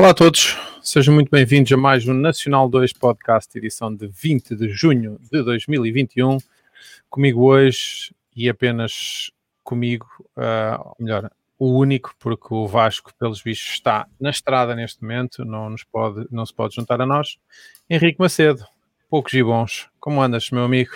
[0.00, 4.56] Olá a todos, sejam muito bem-vindos a mais um Nacional 2 Podcast, edição de 20
[4.56, 6.38] de junho de 2021.
[7.10, 9.30] Comigo hoje e apenas
[9.62, 10.06] comigo,
[10.38, 15.68] uh, melhor, o único, porque o Vasco, pelos bichos, está na estrada neste momento, não,
[15.68, 17.36] nos pode, não se pode juntar a nós.
[17.88, 18.64] Henrique Macedo,
[19.10, 19.90] poucos e bons.
[20.00, 20.92] Como andas, meu amigo?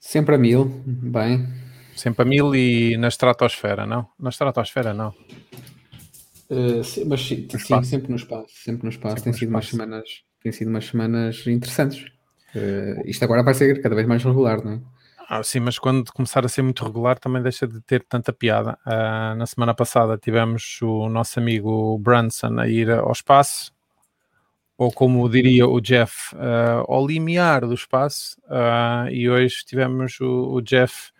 [0.00, 1.46] Sempre a mil, bem.
[1.94, 4.08] Sempre a mil e na estratosfera, não?
[4.18, 5.14] Na estratosfera, não.
[6.50, 9.16] Uh, sim, mas sim, sim, sempre no espaço, sempre no espaço.
[9.16, 9.54] Sempre tem sido espaço.
[9.54, 10.08] umas semanas,
[10.42, 12.04] tem sido umas semanas interessantes.
[12.54, 14.80] Uh, isto agora vai ser cada vez mais regular, não é?
[15.34, 18.78] Ah, sim, mas quando começar a ser muito regular também deixa de ter tanta piada.
[18.86, 23.72] Uh, na semana passada tivemos o nosso amigo Branson a ir ao espaço,
[24.76, 30.54] ou como diria o Jeff, uh, ao limiar do espaço, uh, e hoje tivemos o,
[30.54, 31.11] o Jeff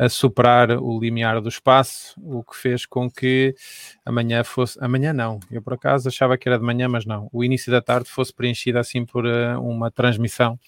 [0.00, 3.54] a superar o limiar do espaço, o que fez com que
[4.02, 4.82] amanhã fosse.
[4.82, 7.28] Amanhã não, eu por acaso achava que era de manhã, mas não.
[7.30, 10.58] O início da tarde fosse preenchido assim por uh, uma transmissão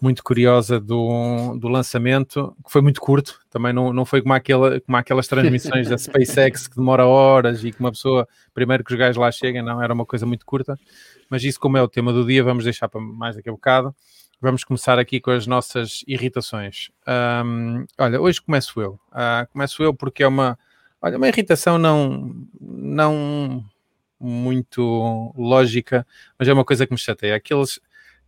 [0.00, 4.80] muito curiosa do, do lançamento, que foi muito curto, também não, não foi como, aquela,
[4.80, 8.98] como aquelas transmissões da SpaceX que demora horas e que uma pessoa, primeiro que os
[8.98, 10.78] gajos lá cheguem, não, era uma coisa muito curta,
[11.28, 13.94] mas isso como é o tema do dia, vamos deixar para mais daqui a bocado.
[14.40, 16.92] Vamos começar aqui com as nossas irritações.
[17.44, 18.92] Um, olha, hoje começo eu.
[19.10, 20.56] Uh, começo eu porque é uma,
[21.02, 23.64] olha, uma irritação não, não
[24.20, 26.06] muito lógica,
[26.38, 27.34] mas é uma coisa que me chateia.
[27.34, 27.80] Aqueles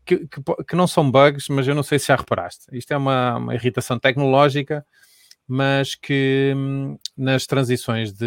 [0.05, 2.67] que, que, que não são bugs, mas eu não sei se já reparaste.
[2.73, 4.85] Isto é uma, uma irritação tecnológica,
[5.47, 8.27] mas que hum, nas transições de,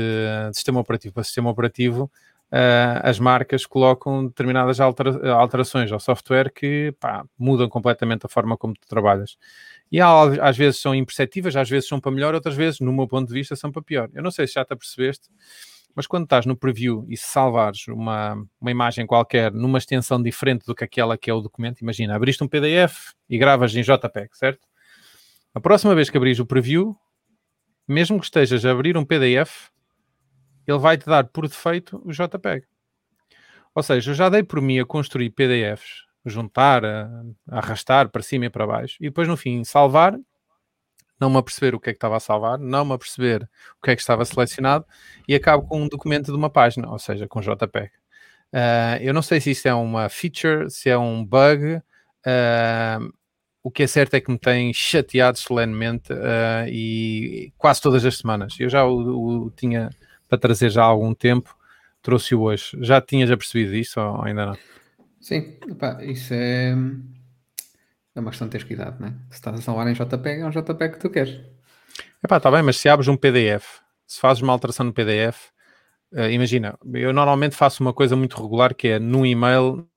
[0.49, 2.09] de sistema operativo para sistema operativo
[2.53, 8.55] uh, as marcas colocam determinadas altera alterações ao software que pá, mudam completamente a forma
[8.55, 9.35] como tu trabalhas.
[9.91, 13.27] E às vezes são imperceptíveis, às vezes são para melhor, outras vezes, no meu ponto
[13.27, 14.09] de vista, são para pior.
[14.13, 15.29] Eu não sei se já te apercebeste,
[15.95, 20.65] mas quando estás no preview e se salvares uma, uma imagem qualquer numa extensão diferente
[20.65, 24.29] do que aquela que é o documento, imagina, abriste um PDF e gravas em JPEG,
[24.33, 24.67] certo?
[25.53, 26.95] A próxima vez que abris o preview,
[27.87, 29.69] mesmo que estejas a abrir um PDF,
[30.67, 32.65] ele vai-te dar por defeito o JPEG.
[33.75, 37.09] Ou seja, eu já dei por mim a construir PDFs, juntar, a,
[37.49, 40.17] a arrastar para cima e para baixo, e depois no fim salvar,
[41.19, 43.43] não me aperceber o que é que estava a salvar, não me aperceber
[43.77, 44.85] o que é que estava selecionado,
[45.27, 47.91] e acabo com um documento de uma página, ou seja, com JPEG.
[48.53, 51.77] Uh, eu não sei se isto é uma feature, se é um bug.
[52.25, 53.13] Uh,
[53.63, 58.17] o que é certo é que me tem chateado solenemente uh, e quase todas as
[58.17, 58.55] semanas.
[58.59, 59.89] Eu já o, o tinha
[60.33, 61.55] para trazer já há algum tempo,
[62.01, 62.75] trouxe-o hoje.
[62.81, 64.57] Já tinhas apercebido isso ou ainda não?
[65.21, 66.75] Sim, opa, isso é,
[68.15, 69.11] é uma questão de teres cuidado, não é?
[69.29, 71.39] Se estás a salvar em JPEG, é um JPEG que tu queres.
[72.23, 75.49] Epá, está bem, mas se abres um PDF, se fazes uma alteração no PDF,
[76.13, 79.87] uh, eh, imagina, eu normalmente faço uma coisa muito regular que é no e-mail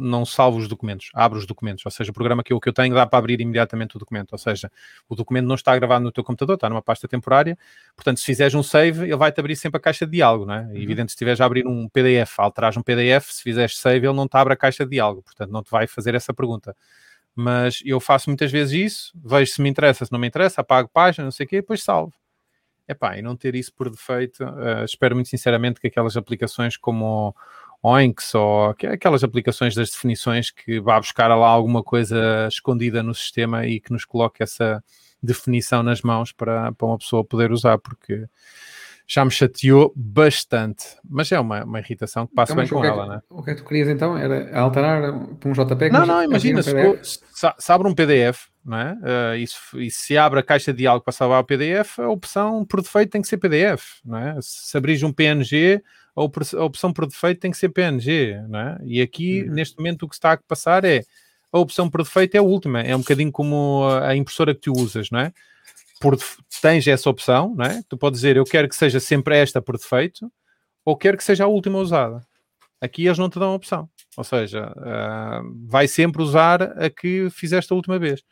[0.00, 2.72] não salvo os documentos, abro os documentos, ou seja, o programa que eu, que eu
[2.72, 4.70] tenho dá para abrir imediatamente o documento, ou seja,
[5.08, 7.58] o documento não está gravado no teu computador, está numa pasta temporária,
[7.94, 10.62] portanto, se fizeres um save, ele vai-te abrir sempre a caixa de diálogo, não é?
[10.62, 10.76] Uhum.
[10.76, 14.26] evidente, se estiveres a abrir um PDF, alterares um PDF, se fizeres save, ele não
[14.26, 16.74] te abre a caixa de diálogo, portanto, não te vai fazer essa pergunta.
[17.34, 20.88] Mas eu faço muitas vezes isso, vejo se me interessa, se não me interessa, apago
[20.92, 22.12] página, não sei o quê, depois salvo.
[22.90, 27.36] Epá, e não ter isso por defeito, uh, espero muito sinceramente que aquelas aplicações como
[27.82, 33.66] Oinks ou aquelas aplicações das definições que vá buscar lá alguma coisa escondida no sistema
[33.66, 34.82] e que nos coloque essa
[35.22, 38.26] definição nas mãos para, para uma pessoa poder usar, porque
[39.06, 42.88] já me chateou bastante, mas é uma, uma irritação que passa então, bem com é
[42.88, 43.20] ela, né?
[43.28, 44.16] O que é que tu querias então?
[44.16, 45.92] Era alterar para um JPEG?
[45.92, 46.72] Não, não, imagina, se,
[47.58, 48.92] se, abre um PDF, não é?
[48.92, 52.08] Uh, e, se, e, se, abre a caixa de diálogo para salvar o PDF, a
[52.08, 54.36] opção por defeito tem que ser PDF, não é?
[54.40, 55.82] Se abris um PNG,
[56.16, 58.78] a opção por defeito tem que ser PNG, não é?
[58.84, 59.54] E aqui, uhum.
[59.54, 61.02] neste momento, o que está a passar é
[61.52, 64.72] a opção por defeito é a última, é um bocadinho como a impressora que tu
[64.72, 65.32] usas, não é?
[66.00, 66.16] Por,
[66.62, 67.82] tens essa opção, não é?
[67.88, 70.30] Tu podes dizer, eu quero que seja sempre esta por defeito,
[70.84, 72.24] ou quero que seja a última usada.
[72.80, 73.88] Aqui eles não te dão a opção.
[74.16, 78.22] Ou seja, uh, vai sempre usar a que fizeste a última vez.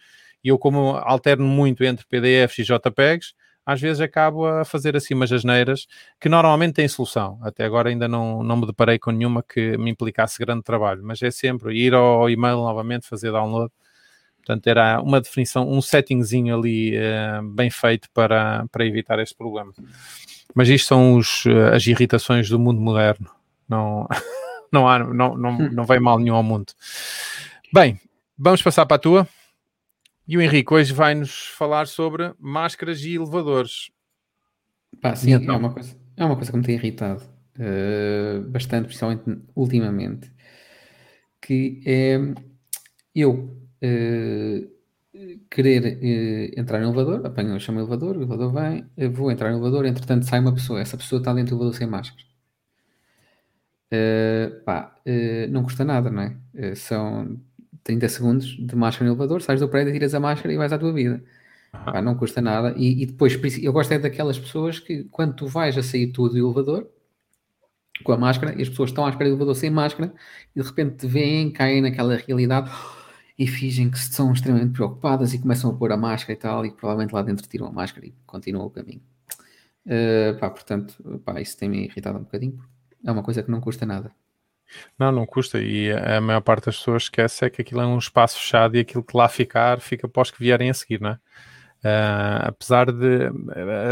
[0.42, 3.34] E eu, como alterno muito entre PDFs e JPEGs,
[3.68, 5.86] às vezes acabo a fazer assim umas asneiras
[6.18, 7.38] que normalmente têm solução.
[7.42, 11.20] Até agora ainda não, não me deparei com nenhuma que me implicasse grande trabalho, mas
[11.20, 13.70] é sempre ir ao e-mail novamente, fazer download.
[14.38, 19.74] Portanto, era uma definição, um settingzinho ali uh, bem feito para, para evitar este problema.
[20.54, 23.30] Mas isto são os, uh, as irritações do mundo moderno.
[23.68, 24.08] Não,
[24.72, 25.70] não, há, não, não, hum.
[25.70, 26.72] não vem mal nenhum ao mundo.
[27.70, 28.00] Bem,
[28.38, 29.28] vamos passar para a tua.
[30.28, 33.90] E o Henrique hoje vai-nos falar sobre máscaras e elevadores.
[35.00, 35.54] Pá, sim, então?
[35.54, 37.24] é, uma coisa, é uma coisa que me tem irritado
[37.56, 40.30] uh, bastante, principalmente ultimamente,
[41.40, 42.18] que é
[43.14, 44.70] eu uh,
[45.50, 49.56] querer uh, entrar no elevador, apanho, chamo o elevador, o elevador vem, vou entrar no
[49.56, 52.28] elevador, entretanto sai uma pessoa, essa pessoa está dentro do elevador sem máscara.
[54.66, 54.94] pá,
[55.48, 56.74] não custa nada, não é?
[56.74, 57.40] são
[57.88, 60.78] 30 segundos de máscara no elevador, sais do prédio, tiras a máscara e vais à
[60.78, 61.24] tua vida.
[61.72, 62.74] Pá, não custa nada.
[62.76, 66.34] E, e, depois, eu gosto é daquelas pessoas que, quando tu vais a sair tudo
[66.34, 66.86] do elevador,
[68.04, 70.12] com a máscara, e as pessoas estão à espera do elevador sem máscara,
[70.54, 72.70] e de repente te veem, caem naquela realidade
[73.38, 76.70] e fingem que estão extremamente preocupadas e começam a pôr a máscara e tal, e
[76.70, 79.00] provavelmente lá dentro tiram a máscara e continuam o caminho.
[79.86, 80.94] Uh, pá, portanto,
[81.24, 82.62] pá, isso tem-me irritado um bocadinho.
[83.02, 84.12] É uma coisa que não custa nada.
[84.98, 85.58] Não, não custa.
[85.60, 88.80] E a maior parte das pessoas esquece é que aquilo é um espaço fechado e
[88.80, 91.18] aquilo que lá ficar fica os que vierem a seguir, não é?
[91.78, 93.30] Uh, apesar de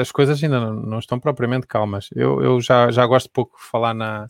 [0.00, 2.10] as coisas ainda não, não, estão propriamente calmas.
[2.14, 4.26] Eu, eu já, já gosto pouco de falar na,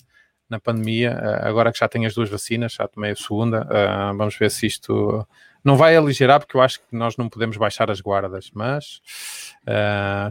[0.48, 4.16] na pandemia, uh, agora que já tenho as duas vacinas, já tomei a segunda, uh,
[4.16, 5.26] vamos ver se isto
[5.64, 9.00] não vai aligerar, porque eu acho que nós não podemos baixar as guardas, mas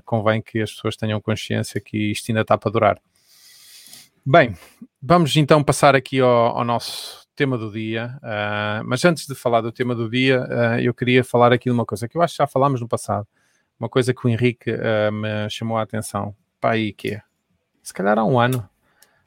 [0.06, 3.02] convém que as pessoas tenham consciência que isto ainda está para durar.
[4.28, 4.58] Bem,
[5.00, 8.20] vamos então passar aqui ao, ao nosso tema do dia.
[8.24, 11.72] Uh, mas antes de falar do tema do dia, uh, eu queria falar aqui de
[11.72, 13.28] uma coisa que eu acho que já falámos no passado.
[13.80, 16.36] Uma coisa que o Henrique uh, me chamou a atenção.
[16.60, 17.22] Pá, aí que é?
[17.84, 18.68] Se calhar há um ano,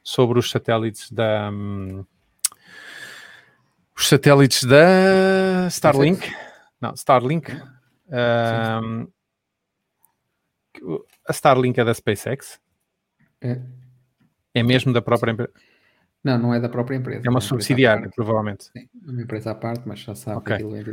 [0.02, 1.48] sobre os satélites da.
[1.48, 2.04] Um,
[3.96, 6.28] os satélites da Starlink.
[6.80, 7.52] Não, Starlink.
[8.82, 9.06] Um,
[11.28, 12.58] a Starlink é da SpaceX.
[13.40, 13.60] É.
[14.54, 15.52] É mesmo da própria empresa?
[16.22, 17.18] Não, não é da própria empresa.
[17.18, 18.64] É uma, é uma subsidiária, provavelmente.
[18.64, 20.54] Sim, é uma empresa à parte, mas já sabe okay.
[20.54, 20.84] aquilo é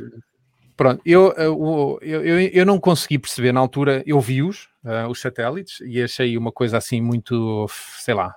[0.78, 5.80] Pronto, eu, eu, eu, eu não consegui perceber na altura, eu vi-os, uh, os satélites,
[5.80, 7.66] e achei uma coisa assim muito,
[7.98, 8.36] sei lá,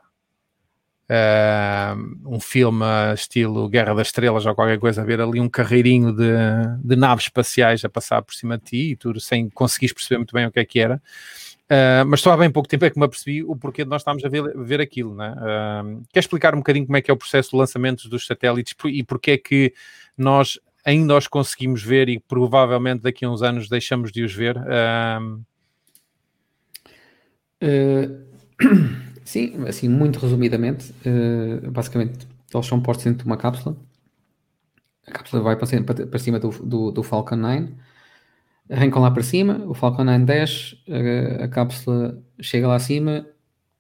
[1.09, 6.15] uh, um filme estilo Guerra das Estrelas ou qualquer coisa, a ver ali um carreirinho
[6.15, 6.33] de,
[6.85, 10.33] de naves espaciais a passar por cima de ti e tudo, sem conseguires perceber muito
[10.33, 11.03] bem o que é que era.
[11.71, 14.01] Uh, mas só há bem pouco tempo é que me apercebi o porquê de nós
[14.01, 15.15] estarmos a ver, ver aquilo.
[15.15, 15.31] Né?
[15.33, 18.75] Uh, quer explicar um bocadinho como é que é o processo de lançamento dos satélites
[18.87, 19.75] e porque é que
[20.17, 24.57] nós ainda os conseguimos ver e provavelmente daqui a uns anos deixamos de os ver?
[24.57, 25.45] Uh...
[29.25, 30.95] sim, assim, muito resumidamente,
[31.71, 33.77] basicamente eles são postos dentro de uma cápsula.
[35.07, 37.75] A cápsula vai para cima, para cima do, do, do Falcon 9
[38.71, 43.27] arrancam lá para cima, o Falcon 9 desce, a, a cápsula chega lá acima,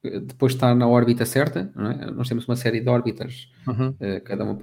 [0.03, 2.11] depois de estar na órbita certa, é?
[2.11, 3.89] nós temos uma série de órbitas, uhum.
[3.89, 4.59] uh, cada uma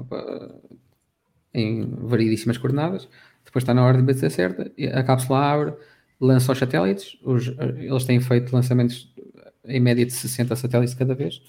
[1.53, 3.07] em variedíssimas coordenadas,
[3.43, 5.73] depois está na órbita certa, a cápsula abre,
[6.19, 7.47] lança os satélites, os,
[7.77, 9.13] eles têm feito lançamentos
[9.65, 11.41] em média de 60 satélites cada vez,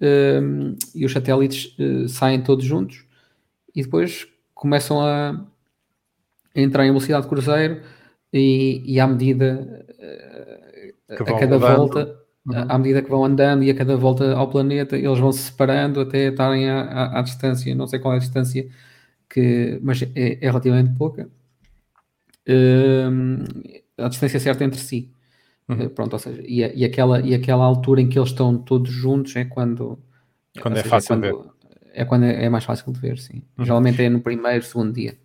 [0.00, 3.04] um, e os satélites uh, saem todos juntos
[3.74, 5.30] e depois começam a,
[6.54, 7.80] a entrar em velocidade de cruzeiro
[8.38, 9.84] e, e à medida
[11.08, 12.64] uh, a cada volta uhum.
[12.68, 16.00] à medida que vão andando e a cada volta ao planeta eles vão se separando
[16.00, 18.68] até estarem à, à, à distância, não sei qual é a distância
[19.28, 21.28] que, mas é, é relativamente pouca
[22.48, 23.44] uh,
[23.98, 25.10] a distância certa entre si
[25.68, 25.86] uhum.
[25.86, 28.90] uh, pronto, ou seja, e, e, aquela, e aquela altura em que eles estão todos
[28.90, 29.98] juntos é quando
[30.60, 31.56] quando é seja, fácil é quando, ver
[31.96, 33.42] é quando é, é, mais fácil de ver, sim.
[33.58, 33.64] Uhum.
[33.64, 35.16] Geralmente é no primeiro, segundo dia.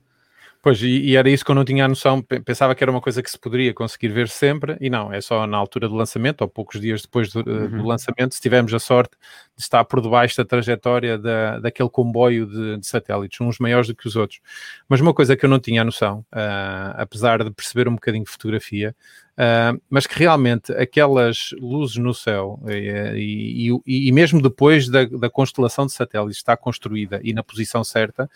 [0.64, 3.02] Pois, e, e, era isso que eu não tinha a noção, pensava que era uma
[3.02, 6.42] coisa que se poderia conseguir ver sempre, e não, é só na altura do lançamento,
[6.42, 7.78] ou poucos dias depois do, eh, uhum.
[7.80, 9.18] do lançamento, se tivermos a sorte
[9.58, 13.96] de estar por debaixo da trajetória da, daquele comboio de, de, satélites, uns maiores do
[13.96, 14.40] que os outros.
[14.88, 18.24] Mas uma coisa que eu não tinha a noção, uh, apesar de perceber um bocadinho
[18.24, 18.96] de fotografia,
[19.40, 25.30] uh, mas que realmente aquelas luzes no céu, e, e, e mesmo depois da, da
[25.30, 28.30] constelação de satélites estar construída e na posição certa,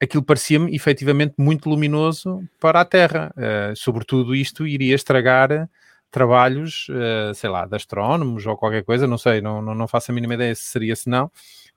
[0.00, 3.32] aquilo parecia-me efetivamente muito luminoso para a Terra.
[3.36, 5.68] Uh, sobretudo isto iria estragar
[6.10, 10.10] trabalhos, uh, sei lá, de astrónomos ou qualquer coisa, não sei, não, não, não faço
[10.10, 11.30] a mínima ideia se seria se não,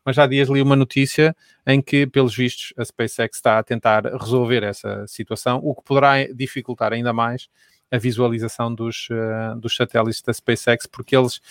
[0.06, 1.36] mas há dias li uma notícia
[1.66, 6.25] em que, pelos vistos, a SpaceX está a tentar resolver essa situação, o que poderá
[6.34, 7.50] dificultar ainda mais
[7.92, 11.42] a visualização dos, uh, dos satélites da SpaceX, porque eles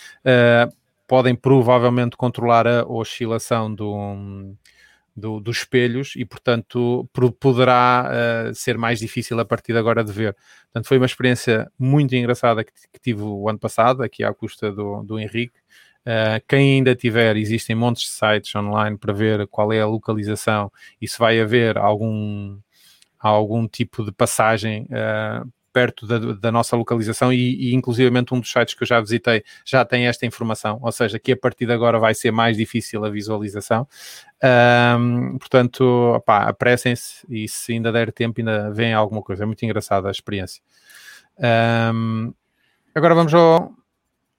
[1.07, 4.55] podem provavelmente controlar a oscilação do,
[5.17, 8.11] do, dos espelhos e, portanto, poderá
[8.50, 10.37] uh, ser mais difícil a partir de agora de ver.
[10.64, 14.71] Portanto, foi uma experiência muito engraçada que, que tive o ano passado, aqui à custa
[14.73, 15.59] do, do Henrique.
[16.00, 20.73] Uh, quem ainda tiver, existem montes de sites online para ver qual é a localização
[21.00, 22.59] e se vai haver algum,
[23.19, 28.50] algum tipo de passagem uh, perto da, da, nossa localização e, e inclusivamente um dos
[28.50, 31.73] sites que eu já visitei já tem esta informação, ou seja, que a partir de
[31.73, 33.87] agora vai ser mais difícil a visualização.
[34.99, 39.45] Um, portanto, apressem-se e se ainda der tempo ainda vem alguma coisa.
[39.45, 40.62] É muito engraçada a experiência.
[41.39, 42.33] Um,
[42.95, 43.73] agora vamos ao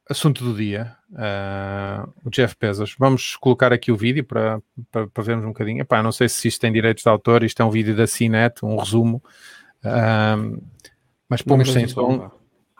[0.09, 2.95] assunto do dia, uh, o Jeff Bezos.
[3.00, 4.61] Vamos colocar aqui o vídeo para,
[4.91, 5.81] para, para vermos um bocadinho.
[5.81, 8.63] Epá, não sei se isto tem direitos de autor, isto é um vídeo da CNET,
[8.63, 9.23] um resumo.
[9.83, 10.61] Um,
[11.31, 12.29] mas pomos sem som.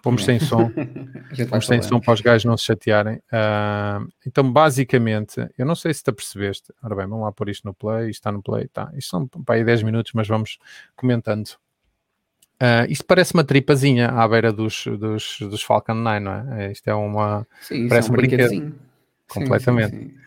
[0.04, 0.70] Pomos sem som.
[1.50, 3.16] pomos sem som para os gajos não se chatearem.
[3.32, 6.74] Uh, então, basicamente, eu não sei se te apercebeste.
[6.84, 8.10] Ora bem, vamos lá pôr isto no play.
[8.10, 8.68] Isto está no play.
[8.68, 8.92] Tá.
[8.94, 10.60] Isto são para aí 10 minutos, mas vamos
[10.98, 11.48] comentando.
[12.62, 16.66] Uh, isto parece uma tripazinha à beira dos, dos, dos Falcon 9, não é?
[16.66, 17.48] é isto é uma.
[17.62, 18.76] Sim, parece é um, brinquedo.
[19.30, 19.92] Completamente.
[19.92, 20.18] Sim, sim, sim.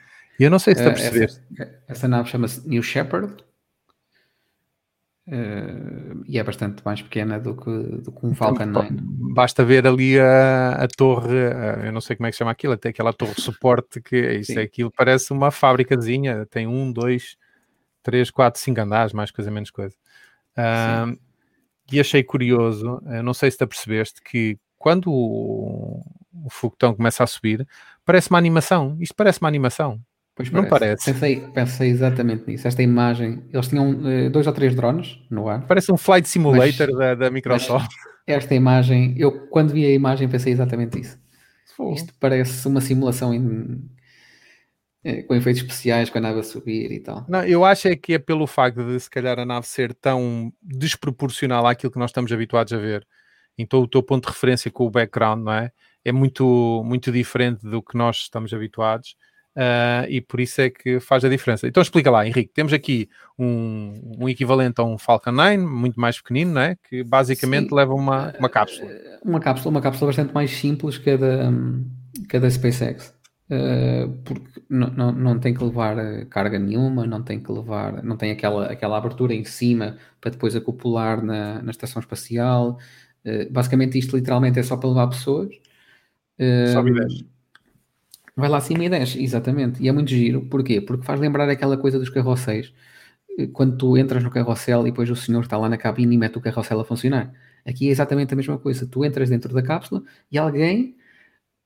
[0.41, 1.43] E eu não sei se te apercebeste.
[1.59, 3.37] Essa, essa nave chama-se New Shepard.
[5.27, 8.89] Uh, e é bastante mais pequena do que, do que um então, Falcon 9.
[9.33, 12.75] Basta ver ali a, a torre, a, eu não sei como é que chama aquilo,
[12.75, 17.37] até aquela torre de suporte, que é isso, aquilo parece uma fábricazinha, tem um, dois,
[18.03, 19.95] três, quatro, cinco andares, mais coisa, menos coisa.
[20.59, 21.19] Uh,
[21.91, 26.03] e achei curioso, não sei se te apercebeste, que quando o,
[26.45, 27.67] o foguetão começa a subir,
[28.05, 28.97] parece uma animação.
[29.01, 29.99] Isto parece uma animação.
[30.37, 31.13] Pois não parece.
[31.13, 32.67] Pensei, pensei exatamente nisso.
[32.67, 35.65] Esta imagem, eles tinham uh, dois ou três drones no ar.
[35.67, 37.93] Parece um flight simulator mas, da, da, Microsoft.
[38.27, 41.19] Esta imagem, eu quando vi a imagem pensei exatamente isso.
[41.93, 43.89] Isto parece uma simulação em,
[45.05, 47.25] eh, com efeitos especiais, com a nave a subir e tal.
[47.29, 50.53] Não, eu acho é que é pelo facto de se calhar a nave ser tão
[50.63, 53.07] desproporcional àquilo que nós estamos habituados a ver.
[53.57, 55.71] Então o teu ponto de referência com o background, não é?
[56.05, 59.15] É muito, muito diferente do que nós estamos habituados
[59.57, 61.67] uh, e por isso é que faz a diferença.
[61.67, 62.53] Então explica lá, Henrique.
[62.53, 63.09] Temos aqui
[63.39, 66.77] um, um equivalente a um Falcon 9, muito mais pequenino, não é?
[66.89, 67.75] Que basicamente Sim.
[67.75, 68.91] leva uma, uma cápsula.
[68.91, 71.53] Eh, uma cápsula, uma cápsula bastante mais simples que a da,
[72.29, 73.15] que a da SpaceX.
[73.45, 75.97] Uh, porque não, não, não tem que levar
[76.27, 80.57] carga nenhuma, não tem que levar, não tem aquela, aquela abertura em cima para depois
[80.57, 82.79] acoplar na, na estação espacial.
[83.25, 85.55] Uh, basicamente, isto literalmente é só para levar pessoas.
[86.39, 87.34] Uh, Sobe e desce.
[88.37, 89.83] Vai lá acima e desce, exatamente.
[89.83, 90.43] E é muito giro.
[90.47, 90.81] Porquê?
[90.81, 92.73] Porque faz lembrar aquela coisa dos carrosséis.
[93.39, 96.19] Eh, quando tu entras no carrossel e depois o senhor está lá na cabine e
[96.19, 97.33] mete o carrossel a funcionar.
[97.65, 98.87] Aqui é exatamente a mesma coisa.
[98.87, 100.97] Tu entras dentro da cápsula e alguém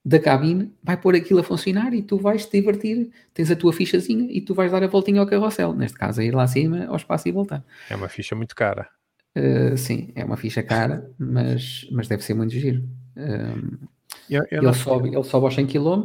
[0.04, 3.10] da cabine vai pôr aquilo a funcionar e tu vais te divertir.
[3.34, 5.74] Tens a tua fichazinha e tu vais dar a voltinha ao carrossel.
[5.74, 7.64] Neste caso, é ir lá acima, ao espaço e voltar.
[7.90, 8.88] É uma ficha muito cara.
[9.36, 12.82] Uh, sim, é uma ficha cara, mas, mas deve ser muito giro.
[13.16, 13.88] Uh,
[14.30, 16.04] eu, eu ele, sobe, ele sobe aos 100 km,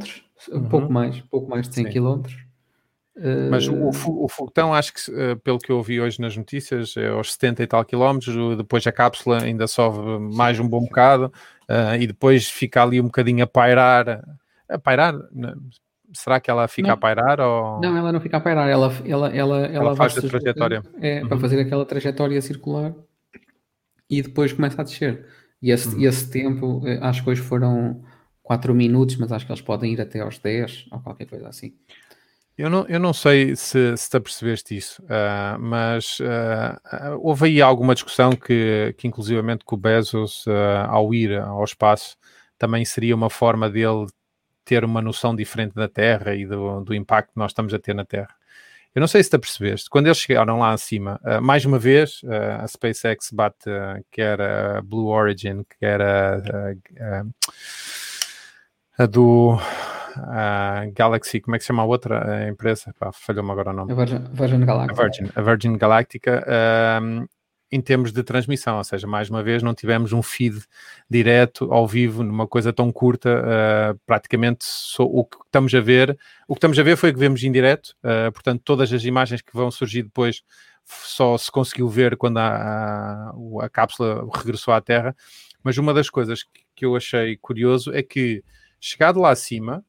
[0.49, 0.69] uhum.
[0.69, 1.91] pouco mais, pouco mais de 100 Sim.
[1.91, 2.23] km.
[3.51, 7.09] Mas o, o foguetão, acho que eh, pelo que eu ouvi hoje nas notícias, é
[7.09, 11.31] aos 70 e tal quilómetros, depois a cápsula ainda sobe mais um bom bocado
[11.69, 14.23] uh, e depois fica ali um bocadinho a pairar.
[14.67, 15.13] A pairar?
[16.11, 16.95] Será que ela fica não.
[16.95, 17.39] a pairar?
[17.39, 17.79] Ou...
[17.81, 20.81] Não, ela não fica a pairar, ela, ela, ela, ela, ela faz a trajetória.
[20.99, 21.27] É, uhum.
[21.27, 22.95] para fazer aquela trajetória circular
[24.09, 25.27] e depois começa a descer.
[25.61, 26.01] E esse, uhum.
[26.01, 28.03] esse tempo, eh, acho que hoje foram
[28.43, 31.73] 4 minutos, mas acho que eles podem ir até aos 10 ou qualquer coisa assim.
[32.55, 37.61] Eu não, eu não sei se, se te apercebeste isso, uh, mas uh, houve aí
[37.61, 42.15] alguma discussão que, que inclusivamente com o Bezos, uh, ao ir ao espaço,
[42.59, 44.05] também seria uma forma dele
[44.63, 47.95] ter uma noção diferente da Terra e do, do impacto que nós estamos a ter
[47.95, 48.35] na Terra.
[48.93, 52.21] Eu não sei se te apercebeste, quando eles chegaram lá acima, uh, mais uma vez,
[52.23, 57.25] uh, a SpaceX bate uh, quer a Blue Origin, quer a,
[58.97, 59.57] a do
[60.93, 62.93] Galaxy, como é que se chama a outra empresa?
[63.13, 63.91] Falhou-me agora o nome.
[63.91, 65.01] A Virgin, Virgin Galactica.
[65.01, 66.45] A Virgin, a Virgin Galactica
[67.73, 70.63] em termos de transmissão, ou seja, mais uma vez não tivemos um feed
[71.09, 76.15] direto ao vivo numa coisa tão curta, uh, praticamente só, o que estamos a ver,
[76.47, 79.03] o que estamos a ver foi o que vemos em direto, uh, portanto todas as
[79.05, 80.43] imagens que vão surgir depois
[80.85, 85.15] só se conseguiu ver quando a, a, a cápsula regressou à Terra,
[85.63, 88.43] mas uma das coisas que, que eu achei curioso é que
[88.83, 89.83] chegado lá acima,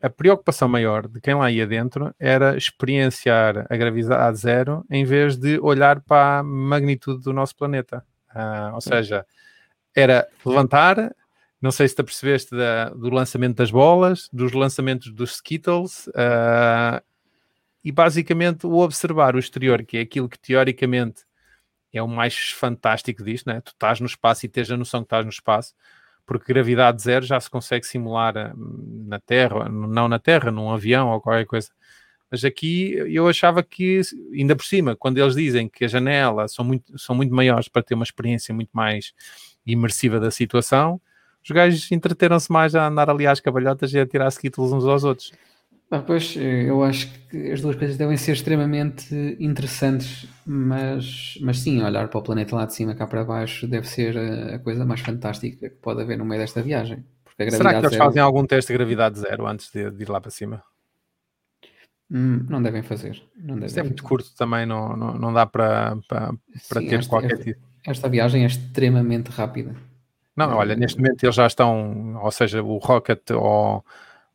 [0.00, 5.36] a preocupação maior de quem lá ia dentro era experienciar a gravidade zero em vez
[5.36, 8.02] de olhar para a magnitude do nosso planeta.
[8.34, 9.26] Uh, ou seja,
[9.94, 11.14] era levantar,
[11.60, 17.02] não sei se te apercebeste da, do lançamento das bolas, dos lançamentos dos Skittles, uh,
[17.84, 21.22] e basicamente o observar o exterior, que é aquilo que teoricamente
[21.92, 23.60] é o mais fantástico disto, né?
[23.60, 25.74] tu estás no espaço e tens a noção que estás no espaço,
[26.26, 31.10] porque gravidade zero já se consegue simular ah, na Terra, não na Terra, num avião
[31.10, 31.68] ou qualquer coisa.
[32.30, 34.00] Mas aqui eu achava que,
[34.34, 37.82] ainda por cima, quando eles dizem que a janela são muito, são muito maiores para
[37.82, 39.12] ter uma experiência muito mais
[39.64, 41.00] imersiva da situação,
[41.42, 45.04] os gajos entreteram-se mais a andar ali às cavalhotas e a tirar títulos uns aos
[45.04, 45.32] outros.
[45.88, 51.80] Ah, pois, eu acho que as duas coisas devem ser extremamente interessantes, mas, mas sim,
[51.80, 55.00] olhar para o planeta lá de cima, cá para baixo, deve ser a coisa mais
[55.00, 57.04] fantástica que pode haver no meio desta viagem.
[57.50, 58.04] Será que eles zero...
[58.04, 60.62] fazem algum teste de gravidade zero antes de, de ir lá para cima?
[62.10, 63.22] Hum, não devem fazer.
[63.36, 66.32] Não devem Isto é muito curto também, não, não, não dá para, para,
[66.68, 67.60] para sim, ter esta, qualquer tipo.
[67.86, 69.76] Esta viagem é extremamente rápida.
[70.34, 73.84] Não, olha, neste momento eles já estão, ou seja, o Rocket ou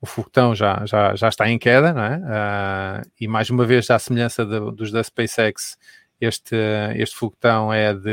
[0.01, 2.17] o foguetão já, já, já está em queda, não é?
[2.17, 5.77] Uh, e mais uma vez, à semelhança de, dos da SpaceX,
[6.19, 6.55] este,
[6.95, 8.11] este foguetão é, de,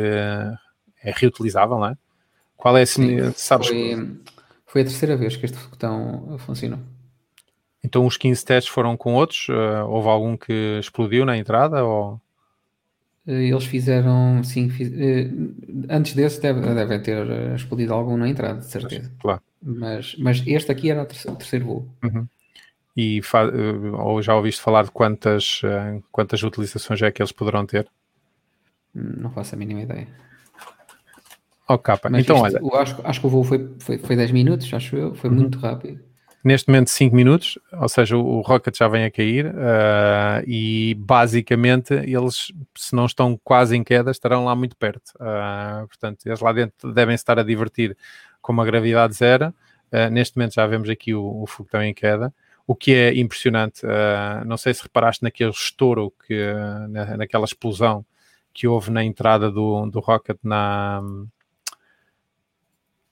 [1.02, 1.96] é reutilizável, não é?
[2.58, 3.68] Qual é esse, sabes?
[3.68, 4.20] Foi,
[4.66, 6.80] foi, a terceira vez que este foguetão funcionou.
[7.82, 9.48] Então os 15 testes foram com outros?
[9.48, 11.82] Uh, houve algum que explodiu na entrada?
[11.84, 12.20] Ou...
[13.28, 14.90] Eh, eles fizeram, sim, fiz,
[15.90, 19.12] antes desse deve, deve ter explodido algum na entrada, de certeza.
[19.20, 19.42] Claro.
[19.62, 21.88] Mas, mas este aqui era o terceiro, o terceiro voo.
[22.02, 22.26] Uhum.
[22.96, 23.20] E
[23.98, 25.60] ou já ouviste falar de quantas,
[26.10, 27.86] quantas utilizações é que eles poderão ter?
[28.94, 30.08] Não faço a mínima ideia.
[31.68, 32.08] Oh, capa.
[32.08, 32.82] Mas então, isto, olha.
[32.82, 35.14] Acho, acho que o voo foi, foi, foi 10 minutos, acho eu.
[35.14, 35.36] Foi uhum.
[35.36, 36.07] muito rápido
[36.44, 41.92] neste momento 5 minutos, ou seja, o, Rocket já vem a cair uh, e basicamente
[41.94, 45.10] eles, se não estão quase em queda, estarão lá muito perto.
[45.16, 47.96] Uh, portanto, eles lá dentro devem estar a divertir
[48.40, 49.52] com uma gravidade zero.
[49.92, 52.32] Uh, neste momento já vemos aqui o, o foguetão em queda,
[52.66, 53.82] o que é impressionante.
[54.46, 56.52] não sei se reparaste naquele estouro, que,
[56.90, 58.04] na, naquela explosão
[58.52, 61.02] que houve na entrada do, do Rocket na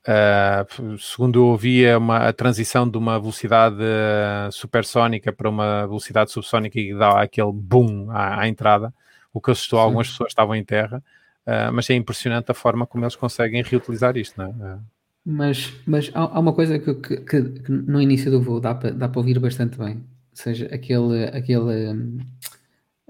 [0.06, 5.84] Uh, segundo eu ouvi, é uma, a transição de uma velocidade uh, supersónica para uma
[5.84, 8.94] velocidade subsónica e dá aquele boom à, à entrada,
[9.32, 9.84] o que assustou Sim.
[9.84, 11.02] algumas pessoas que estavam em terra,
[11.44, 14.78] uh, mas é impressionante a forma como eles conseguem reutilizar isto, não é?
[15.24, 18.92] Mas, mas há, há uma coisa que, que, que, no início do voo dá para,
[18.92, 22.20] dá ouvir bastante bem, ou seja, aquele, aquele,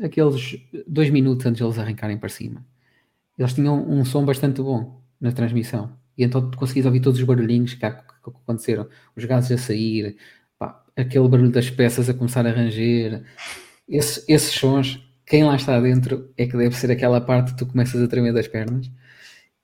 [0.02, 2.64] aqueles dois minutos antes de eles arrancarem para cima,
[3.38, 7.24] eles tinham um som bastante bom na transmissão e então tu conseguis ouvir todos os
[7.24, 10.16] barulhinhos que, aconteceram, os gases a sair,
[10.58, 13.22] pá, aquele barulho das peças a começar a ranger,
[13.88, 17.66] Esse, esses sons, quem lá está dentro é que deve ser aquela parte que tu
[17.66, 18.90] começas a tremer das pernas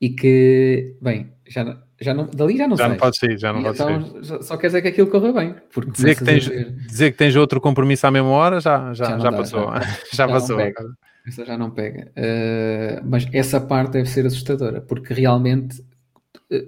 [0.01, 3.63] e que, bem, já, já não, dali já não Já não pode sair, já não
[3.63, 4.43] pode então, sair.
[4.43, 5.55] Só quer dizer que aquilo corra bem.
[5.73, 6.73] Porque dizer, que tens, ver...
[6.73, 9.73] dizer que tens outro compromisso à mesma hora já, já, já, já dá, passou.
[9.73, 10.59] Já, já passou.
[11.25, 12.11] Essa já não pega.
[12.17, 15.81] Uh, mas essa parte deve ser assustadora, porque realmente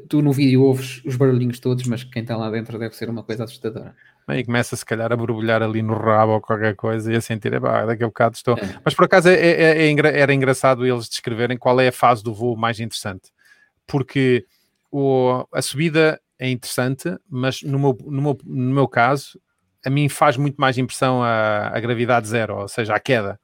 [0.08, 3.22] tu no vídeo ouves os barulhinhos todos, mas quem está lá dentro deve ser uma
[3.22, 3.94] coisa assustadora.
[4.28, 7.60] E começa se calhar a borbulhar ali no rabo ou qualquer coisa e a sentir,
[7.60, 8.56] daqui a bocado estou.
[8.56, 8.80] É.
[8.82, 12.32] Mas por acaso é, é, é, era engraçado eles descreverem qual é a fase do
[12.32, 13.30] voo mais interessante,
[13.86, 14.46] porque
[14.90, 19.38] o, a subida é interessante, mas no meu, no, meu, no meu caso,
[19.84, 23.38] a mim faz muito mais impressão a, a gravidade zero, ou seja, a queda.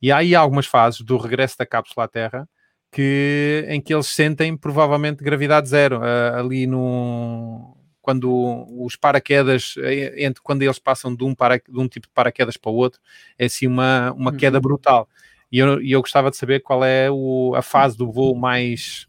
[0.00, 2.48] E há aí algumas fases do regresso da cápsula à Terra
[2.90, 10.24] que, em que eles sentem provavelmente gravidade zero uh, ali no quando os paraquedas eh,
[10.24, 12.98] entre quando eles passam de um, para, de um tipo de paraquedas para o outro
[13.38, 14.62] é assim uma, uma queda uhum.
[14.62, 15.08] brutal
[15.52, 19.06] e eu, eu gostava de saber qual é o, a fase do voo mais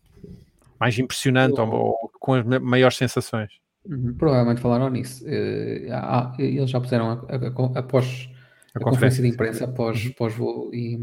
[0.80, 3.50] mais impressionante ou, ou com as maiores sensações
[3.86, 4.14] uhum.
[4.18, 8.30] provavelmente falaram nisso uh, eles já puseram a, a, a, após
[8.76, 10.12] a, a conferência de imprensa após, uhum.
[10.12, 11.00] após voo e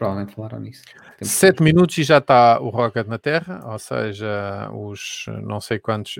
[0.00, 0.82] Provavelmente falaram nisso.
[1.20, 6.16] Sete minutos e já está o Rocket na Terra, ou seja, os não sei quantos.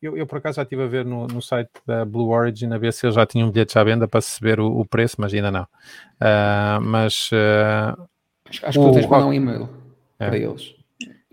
[0.00, 2.78] Eu, eu por acaso já estive a ver no, no, site da Blue Origin a
[2.78, 5.34] ver se eles já tinham bilhetes à venda para se saber o, o preço, mas
[5.34, 5.64] ainda não.
[5.64, 8.08] Uh, mas uh,
[8.48, 9.68] acho, acho que tu tens de mandar um e-mail
[10.18, 10.28] é.
[10.28, 10.74] para eles.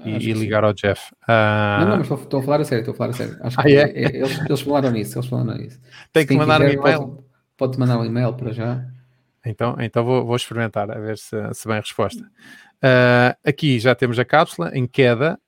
[0.03, 1.13] E, e ligar ao Jeff.
[1.23, 1.79] Uh...
[1.79, 3.37] Não, não, mas estou, a falar a sério, estou a falar a sério.
[3.39, 3.83] Acho ah, que é?
[3.83, 5.79] É, eles, eles falaram nisso, eles falaram nisso.
[6.11, 6.99] Tem que mandar quiser, um e-mail.
[6.99, 7.23] Pode,
[7.55, 8.85] pode mandar um e-mail para já.
[9.45, 12.23] Então, então vou, vou experimentar a ver se, se bem a resposta.
[12.75, 15.39] Uh, aqui já temos a cápsula em queda,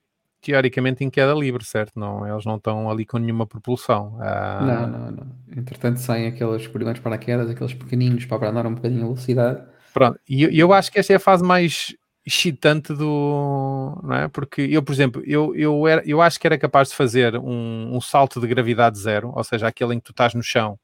[0.42, 1.94] teoricamente em queda livre, certo?
[1.96, 4.16] Não, eles não estão ali com nenhuma propulsão.
[4.16, 4.66] Uh...
[4.66, 5.28] Não, não, não.
[5.56, 9.62] Entretanto, saem aqueles primeiros paraquedas, aqueles pequeninos para andar um bocadinho a velocidade.
[9.94, 14.00] Pronto, e eu, eu acho que esta é a fase mais excitante do.
[14.04, 14.28] Não é?
[14.28, 17.96] Porque eu, por exemplo, eu, eu, era, eu acho que era capaz de fazer um,
[17.96, 20.78] um salto de gravidade zero, ou seja, aquele em que tu estás no chão.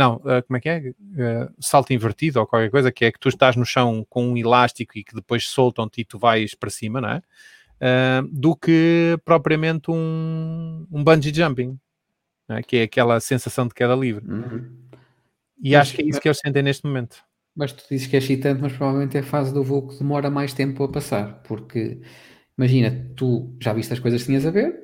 [0.00, 0.78] Não, uh, como é que é?
[0.78, 4.34] Uh, salto invertido ou qualquer coisa, que é que tu estás no chão com um
[4.34, 7.18] elástico e que depois soltam-te e tu vais para cima, não é?
[7.18, 11.78] Uh, do que propriamente um, um bungee jumping,
[12.48, 12.62] é?
[12.62, 14.26] que é aquela sensação de queda livre.
[14.26, 14.74] Uhum.
[15.62, 17.22] E mas, acho que é isso mas, que eles sentem neste momento.
[17.54, 20.30] Mas tu dizes que é excitante, mas provavelmente é a fase do voo que demora
[20.30, 22.00] mais tempo a passar, porque
[22.56, 24.74] imagina, tu já viste as coisas que tinhas a ver,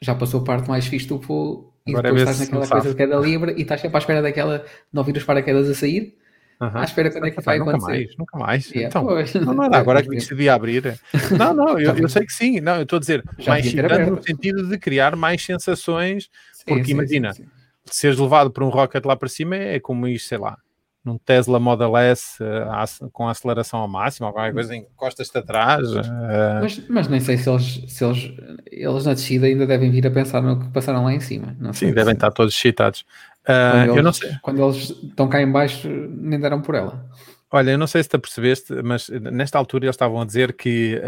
[0.00, 2.94] já passou a parte mais fixe do voo e Agora depois estás naquela coisa de
[2.94, 6.16] queda livre e estás sempre à espera daquela de não ouvir os paraquedas a sair.
[6.60, 6.78] Uhum.
[6.78, 7.90] À espera quando é que vai nunca acontecer.
[7.90, 8.70] Mais, nunca mais.
[8.70, 9.34] Yeah, então, pois.
[9.34, 10.96] não, não, agora é que decidi abrir.
[11.36, 12.60] Não, não, eu, eu, sei que sim.
[12.60, 16.64] Não, eu estou a dizer já mais excitante no sentido de criar mais sensações, sim,
[16.66, 17.46] porque sim, imagina, sim,
[17.84, 20.56] seres levado por um rocket lá para cima é como isto, sei lá,
[21.04, 25.90] num Tesla Model S uh, com aceleração ao máximo, alguma coisa encostas-te atrás.
[25.90, 26.60] Uh...
[26.60, 28.32] Mas, mas, nem sei se eles, se eles,
[28.70, 31.56] eles na descida ainda devem vir a pensar no que passaram lá em cima.
[31.58, 33.04] Não Sim, devem estar todos excitados.
[33.48, 34.30] Uh, eu eles, não sei.
[34.42, 37.04] Quando eles estão cá em baixo, nem deram por ela.
[37.50, 41.00] Olha, eu não sei se te percebeste, mas nesta altura eles estavam a dizer que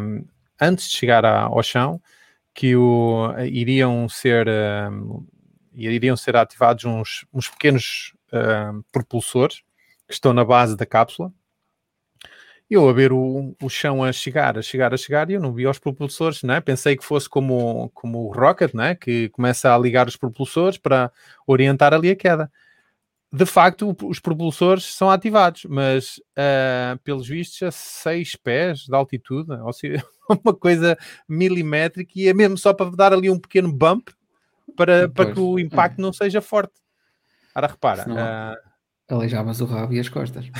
[0.00, 0.24] um,
[0.60, 2.00] antes de chegar a, ao chão,
[2.54, 4.48] que o, iriam ser
[4.90, 5.24] um,
[5.74, 9.62] iriam ser ativados uns, uns pequenos uh, propulsores
[10.06, 11.32] que estão na base da cápsula.
[12.70, 15.52] Eu a ver o, o chão a chegar, a chegar, a chegar, e eu não
[15.52, 16.60] vi os propulsores, né?
[16.60, 18.94] Pensei que fosse como, como o rocket, né?
[18.94, 21.12] Que começa a ligar os propulsores para
[21.46, 22.50] orientar ali a queda.
[23.30, 29.50] De facto, os propulsores são ativados, mas uh, pelos vistos a 6 pés de altitude,
[29.52, 30.04] ou seja,
[30.44, 34.10] uma coisa milimétrica, e é mesmo só para dar ali um pequeno bump
[34.76, 36.81] para, para que o impacto não seja forte.
[37.54, 38.02] Ora, repara.
[38.04, 38.56] Senão, uh...
[39.08, 40.50] Aleijavas o rabo e as costas.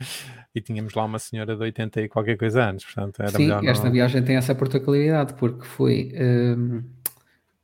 [0.54, 3.64] e tínhamos lá uma senhora de 80 e qualquer coisa anos, portanto era Sim, melhor
[3.64, 3.92] esta não...
[3.92, 6.82] viagem tem essa particularidade, porque foi um,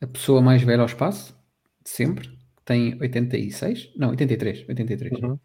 [0.01, 1.37] a pessoa mais velha ao espaço,
[1.83, 2.31] de sempre,
[2.65, 5.39] tem 86, não, 83, 83, uhum.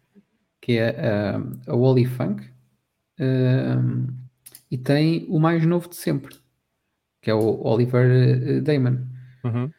[0.60, 1.36] que é a,
[1.72, 2.48] a Wally Funk,
[3.18, 4.06] um,
[4.70, 6.36] e tem o mais novo de sempre,
[7.22, 9.06] que é o Oliver Damon.
[9.44, 9.70] Uhum.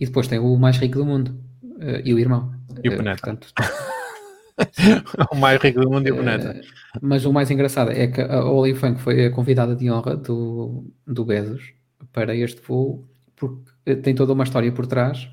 [0.00, 2.52] E depois tem o mais rico do mundo uh, e o irmão.
[2.82, 3.32] E o Peneta.
[3.32, 3.52] Uh, portanto,
[5.32, 6.60] o mais rico do mundo e o Peneta.
[6.60, 10.16] Uh, mas o mais engraçado é que a Oli Funk foi a convidada de honra
[10.16, 11.72] do, do Bezos
[12.12, 15.28] para este voo, porque tem toda uma história por trás,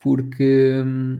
[0.00, 1.18] porque um,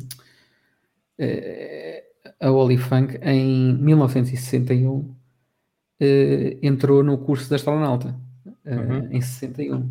[2.40, 5.14] a Oli Funk em 1961
[6.62, 8.14] entrou no curso de astronauta.
[8.64, 9.08] Uhum.
[9.12, 9.88] Em 61.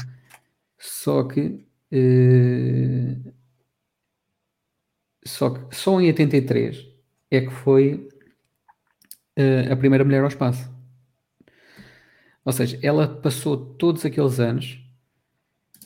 [0.78, 3.34] Só que eh,
[5.26, 6.88] só que só em 83
[7.32, 8.08] é que foi
[9.38, 10.72] uh, a primeira mulher ao espaço.
[12.44, 14.80] Ou seja, ela passou todos aqueles anos,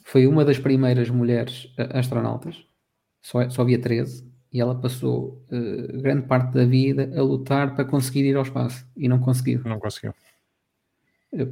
[0.04, 2.66] foi uma das primeiras mulheres astronautas,
[3.22, 7.86] só, só havia 13, e ela passou uh, grande parte da vida a lutar para
[7.86, 9.62] conseguir ir ao espaço e não conseguiu.
[9.64, 10.14] Não conseguiu.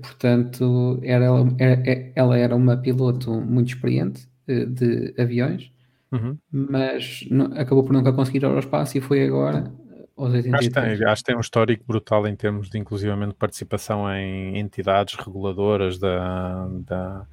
[0.02, 1.28] Portanto, era,
[1.60, 5.72] era, ela era uma piloto muito experiente de aviões,
[6.12, 6.38] uhum.
[6.52, 9.72] mas não, acabou por nunca conseguir ir ao espaço e foi agora
[10.18, 10.54] aos 83.
[10.54, 14.58] Acho que, tem, acho que tem um histórico brutal em termos de inclusivamente participação em
[14.58, 17.28] entidades reguladoras da, da,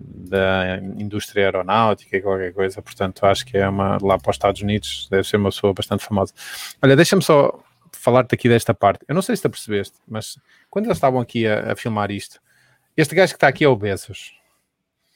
[0.00, 4.62] da indústria aeronáutica e qualquer coisa, portanto acho que é uma, lá para os Estados
[4.62, 6.32] Unidos deve ser uma pessoa bastante famosa.
[6.80, 9.04] Olha, deixa-me só falar-te aqui desta parte.
[9.06, 10.38] Eu não sei se te percebeste, mas
[10.70, 12.40] quando eles estavam aqui a, a filmar isto,
[12.96, 14.32] este gajo que está aqui é o Bezos.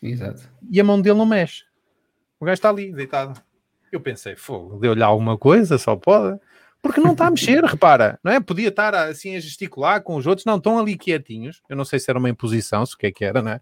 [0.03, 0.49] Exato.
[0.71, 1.65] E a mão dele não mexe.
[2.39, 3.41] O gajo está ali, deitado.
[3.91, 6.39] Eu pensei, fogo, deu-lhe alguma coisa, só pode.
[6.83, 8.41] Porque não está a mexer, repara, não é?
[8.41, 11.63] Podia estar assim a gesticular com os outros, não, estão ali quietinhos.
[11.69, 13.61] Eu não sei se era uma imposição, se o que é que era, não é?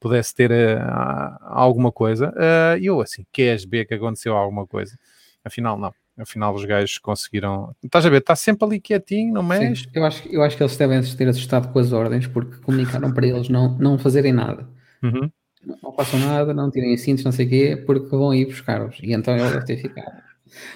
[0.00, 2.30] Pudesse ter uh, alguma coisa.
[2.30, 4.98] Uh, eu assim, queres ver que aconteceu alguma coisa?
[5.44, 5.94] Afinal, não.
[6.16, 7.74] Afinal, os gajos conseguiram.
[7.82, 8.18] Estás a ver?
[8.18, 9.84] Está sempre ali quietinho, não mexe.
[9.84, 13.12] Sim, eu acho, eu acho que eles devem ter assustado com as ordens porque comunicaram
[13.12, 14.68] para eles não, não fazerem nada.
[15.02, 15.30] Uhum
[15.82, 18.98] não façam nada, não tirem cintos, não sei o quê, porque vão ir buscar-os.
[19.02, 20.22] E então ele deve ter ficado.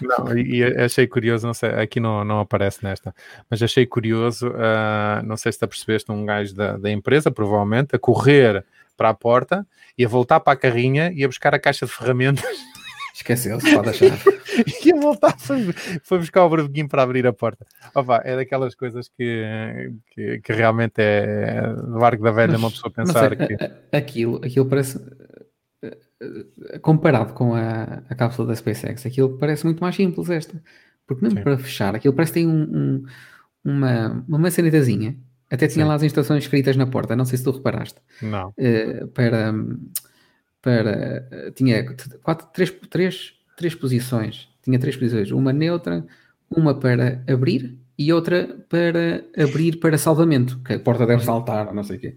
[0.01, 3.15] Não, e achei curioso, não sei, aqui não, não aparece nesta,
[3.49, 7.95] mas achei curioso, uh, não sei se te percebeste, um gajo da, da empresa, provavelmente,
[7.95, 8.65] a correr
[8.97, 11.93] para a porta e a voltar para a carrinha e a buscar a caixa de
[11.93, 12.45] ferramentas
[13.19, 14.17] Esqueceu-se, pode achar.
[14.87, 15.73] e a voltar foi,
[16.05, 17.67] foi buscar o breveguinho para abrir a porta.
[17.93, 22.71] Opa, é daquelas coisas que, que, que realmente é do arco da velha mas, uma
[22.71, 23.97] pessoa pensar mas, que.
[23.97, 25.01] Aquilo, aquilo parece.
[26.81, 30.63] Comparado com a, a cápsula da SpaceX, aquilo parece muito mais simples esta.
[31.05, 31.45] Porque mesmo Sim.
[31.45, 33.05] para fechar, aquilo parece que tem um, um,
[33.65, 35.17] uma, uma maçanetazinha.
[35.51, 35.89] Até tinha Sim.
[35.89, 38.01] lá as instruções escritas na porta, não sei se tu reparaste.
[38.23, 38.51] Não.
[38.51, 39.53] Uh, para.
[40.69, 41.83] Para tinha
[42.23, 44.49] quatro, três, três, três posições.
[44.63, 45.31] Tinha três posições.
[45.31, 46.05] Uma neutra,
[46.51, 51.83] uma para abrir e outra para abrir para salvamento, que a porta deve saltar, não
[51.83, 52.15] sei o quê.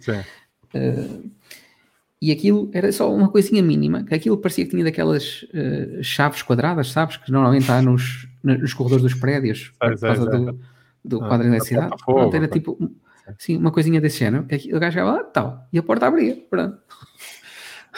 [0.75, 1.31] Uh,
[2.21, 6.41] e aquilo era só uma coisinha mínima, que aquilo parecia que tinha daquelas uh, chaves
[6.41, 7.17] quadradas, sabes?
[7.17, 10.59] Que normalmente há nos, nos corredores dos prédios, por causa do,
[11.03, 11.95] do ah, quadro de eletricidade.
[12.05, 12.77] Pronto, era tipo
[13.37, 16.37] sim, uma coisinha desse género, que o gajo chegava lá, tal, e a porta abria.
[16.49, 16.77] Pronto.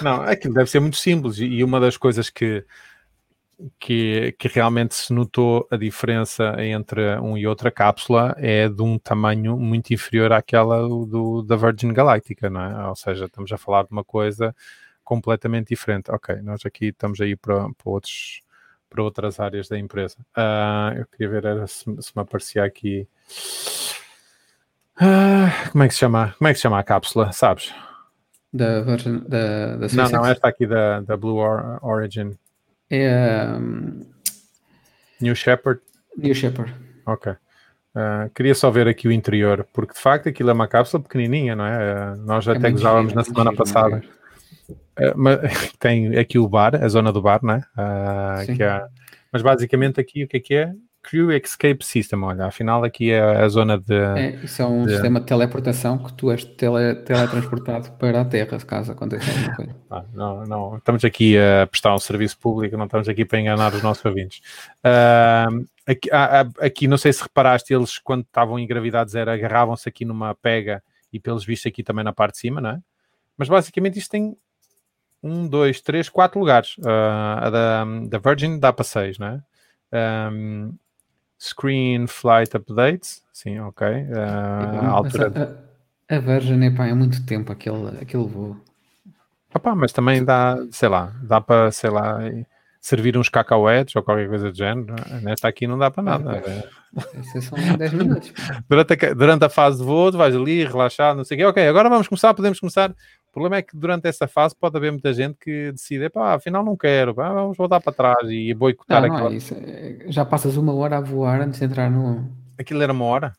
[0.01, 2.65] Não, aquilo deve ser muito simples, e uma das coisas que
[3.79, 8.97] que, que, realmente se notou a diferença entre um e outra cápsula é de um
[8.97, 12.87] tamanho muito inferior àquela do, da Virgin Galactica, não é?
[12.87, 14.55] Ou seja, estamos a falar de uma coisa
[15.03, 16.11] completamente diferente.
[16.11, 18.41] Ok, nós aqui estamos aí para, para, outros,
[18.89, 20.17] para outras áreas da empresa.
[20.35, 23.07] Uh, eu queria ver se, se me aparecia aqui.
[24.97, 26.35] Uh, como é que se chama?
[26.37, 27.31] Como é que se chama a cápsula?
[27.31, 27.73] Sabes?
[28.53, 31.37] Da Virgin da, da Não, não, esta aqui da, da Blue
[31.81, 32.37] Origin.
[32.89, 33.47] É.
[33.57, 34.01] Um...
[35.19, 35.81] New Shepard?
[36.15, 36.73] New Shepard.
[37.05, 37.31] Ok.
[37.31, 41.55] Uh, queria só ver aqui o interior, porque de facto aquilo é uma cápsula pequenininha,
[41.55, 42.13] não é?
[42.13, 44.03] Uh, nós é até gozávamos na semana giro, passada.
[44.69, 45.39] Uh, mas,
[45.79, 48.45] tem aqui o bar, a zona do bar, não é?
[48.45, 48.83] Que é
[49.33, 50.71] mas basicamente aqui o que é que é?
[51.03, 53.93] Crew Escape System, olha, afinal aqui é a zona de...
[53.93, 54.93] É, isso é um de...
[54.93, 59.75] sistema de teleportação que tu és tele, teletransportado para a Terra, caso aconteça alguma coisa.
[59.91, 63.73] Ah, não, não, estamos aqui a prestar um serviço público, não estamos aqui para enganar
[63.73, 64.41] os nossos ouvintes.
[64.79, 66.09] Uh, aqui,
[66.61, 71.19] aqui, não sei se reparaste, eles quando estavam engravidados era agarravam-se aqui numa pega e
[71.19, 72.79] pelos vistos aqui também na parte de cima, não é?
[73.37, 74.37] Mas basicamente isto tem
[75.21, 76.77] um, dois, três, quatro lugares.
[76.77, 79.41] Uh, a da, da Virgin dá para seis, não é?
[80.31, 80.73] Um,
[81.43, 83.21] Screen Flight Updates.
[83.33, 83.85] Sim, ok.
[83.85, 85.59] Uh, a, altura...
[86.09, 88.55] a, a Virgin epá, é muito tempo aquele, aquele voo.
[89.53, 92.19] Opa, mas também dá, sei lá, dá para, sei lá,
[92.79, 94.95] servir uns cacauetes ou qualquer coisa do género.
[95.21, 96.43] Nesta aqui não dá para nada.
[97.41, 98.33] São 10 minutos.
[98.69, 101.45] durante, a, durante a fase de voo, tu vais ali, relaxar, não sei o quê.
[101.45, 102.95] Ok, agora vamos começar, podemos começar.
[103.33, 106.63] O problema é que durante essa fase pode haver muita gente que decide, pá, afinal
[106.63, 109.33] não quero, pá, vamos voltar para trás e boicotar não, não aquela...
[109.33, 109.55] É isso.
[109.55, 112.29] É, já passas uma hora a voar antes de entrar no...
[112.59, 113.33] Aquilo era uma hora?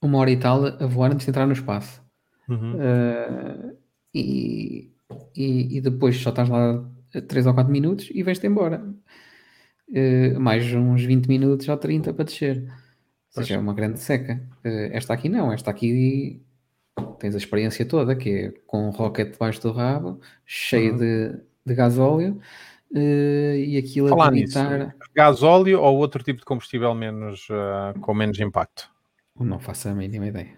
[0.00, 2.00] Uma hora e tal a voar antes de entrar no espaço.
[2.48, 2.76] Uhum.
[2.76, 3.76] Uh,
[4.14, 4.92] e,
[5.34, 6.88] e, e, depois só estás lá
[7.26, 8.84] 3 ou 4 minutos e vais-te embora.
[9.88, 12.72] Uh, mais uns 20 minutos ou 30 para descer.
[13.36, 14.40] Ou seja, é uma grande seca.
[14.64, 16.40] Uh, esta aqui não, esta aqui
[17.18, 20.98] tens a experiência toda, que é com um rocket debaixo do rabo, cheio uhum.
[20.98, 22.38] de, de gasóleo,
[22.92, 24.94] uh, e aquilo Falar a limitar...
[25.14, 28.90] Gasóleo ou outro tipo de combustível menos, uh, com menos impacto?
[29.38, 30.52] Não faço a mínima ideia.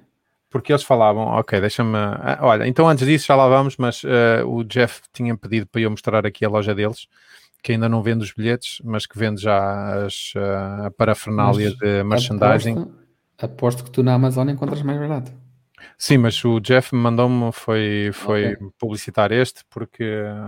[0.51, 1.97] Porque eles falavam, ok, deixa-me.
[1.97, 5.81] Ah, olha, então antes disso já lá vamos, mas uh, o Jeff tinha pedido para
[5.81, 7.09] eu mostrar aqui a loja deles,
[7.63, 10.33] que ainda não vende os bilhetes, mas que vende já as,
[10.85, 12.73] a parafernália mas de merchandising.
[12.73, 12.95] Aposto,
[13.39, 15.33] aposto que tu na Amazon encontras mais barato.
[15.99, 18.69] Sim, mas o Jeff mandou-me foi, foi okay.
[18.79, 20.05] publicitar este porque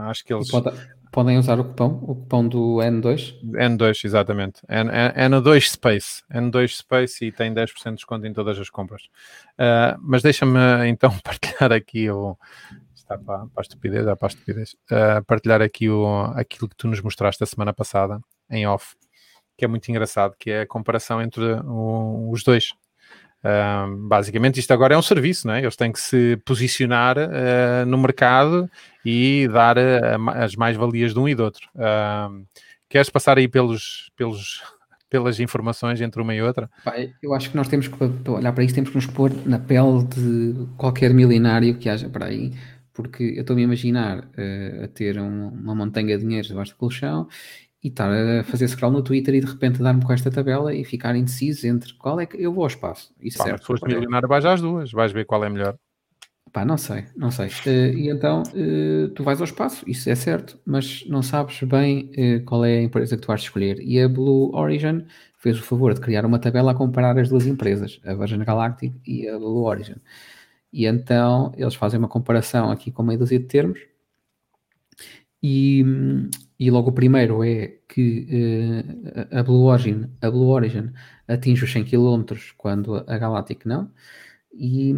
[0.06, 0.50] acho que eles.
[0.50, 0.70] Pode,
[1.10, 3.40] podem usar o cupom, o cupom do N2?
[3.42, 4.60] N2, exatamente.
[4.68, 6.22] N, N, 2 Space.
[6.30, 9.04] N2 Space e tem 10% de desconto em todas as compras.
[9.54, 12.36] Uh, mas deixa-me então partilhar aqui o.
[12.94, 14.76] Está para, para a estupidez, é para a estupidez.
[14.90, 18.94] Uh, partilhar aqui o, aquilo que tu nos mostraste a semana passada, em off,
[19.56, 22.74] que é muito engraçado, que é a comparação entre o, os dois
[23.44, 25.62] um, basicamente, isto agora é um serviço, não é?
[25.62, 28.68] Eles têm que se posicionar uh, no mercado
[29.04, 31.68] e dar uh, as mais-valias de um e do outro.
[31.74, 32.44] Uh,
[32.88, 34.62] queres passar aí pelos, pelos,
[35.08, 36.68] pelas informações entre uma e outra?
[37.22, 40.04] Eu acho que nós temos que olhar para isso, temos que nos pôr na pele
[40.04, 42.52] de qualquer milionário que haja para aí,
[42.92, 46.78] porque eu estou-me a imaginar eh, a ter um, uma montanha de dinheiro debaixo do
[46.78, 47.28] colchão
[47.82, 50.84] e estar a fazer scroll no Twitter e de repente dar-me com esta tabela e
[50.84, 53.14] ficar indeciso entre qual é que eu vou ao espaço.
[53.20, 53.60] Isso Pá, certo.
[53.60, 55.76] Se fores milionário, vais às duas, vais ver qual é melhor.
[56.52, 57.48] Pá, não sei, não sei.
[57.48, 62.10] Uh, e então uh, tu vais ao espaço, isso é certo, mas não sabes bem
[62.16, 63.78] uh, qual é a empresa que tu vais escolher.
[63.80, 65.04] E a Blue Origin
[65.36, 68.94] fez o favor de criar uma tabela a comparar as duas empresas, a Virgin Galactic
[69.06, 69.96] e a Blue Origin.
[70.72, 73.78] E então eles fazem uma comparação aqui com meia dúzia de termos
[75.42, 75.84] e,
[76.58, 78.26] e logo o primeiro é que
[79.32, 80.90] uh, a, Blue Origin, a Blue Origin
[81.26, 82.24] atinge os 100 km
[82.56, 83.90] quando a Galactic não.
[84.52, 84.96] E,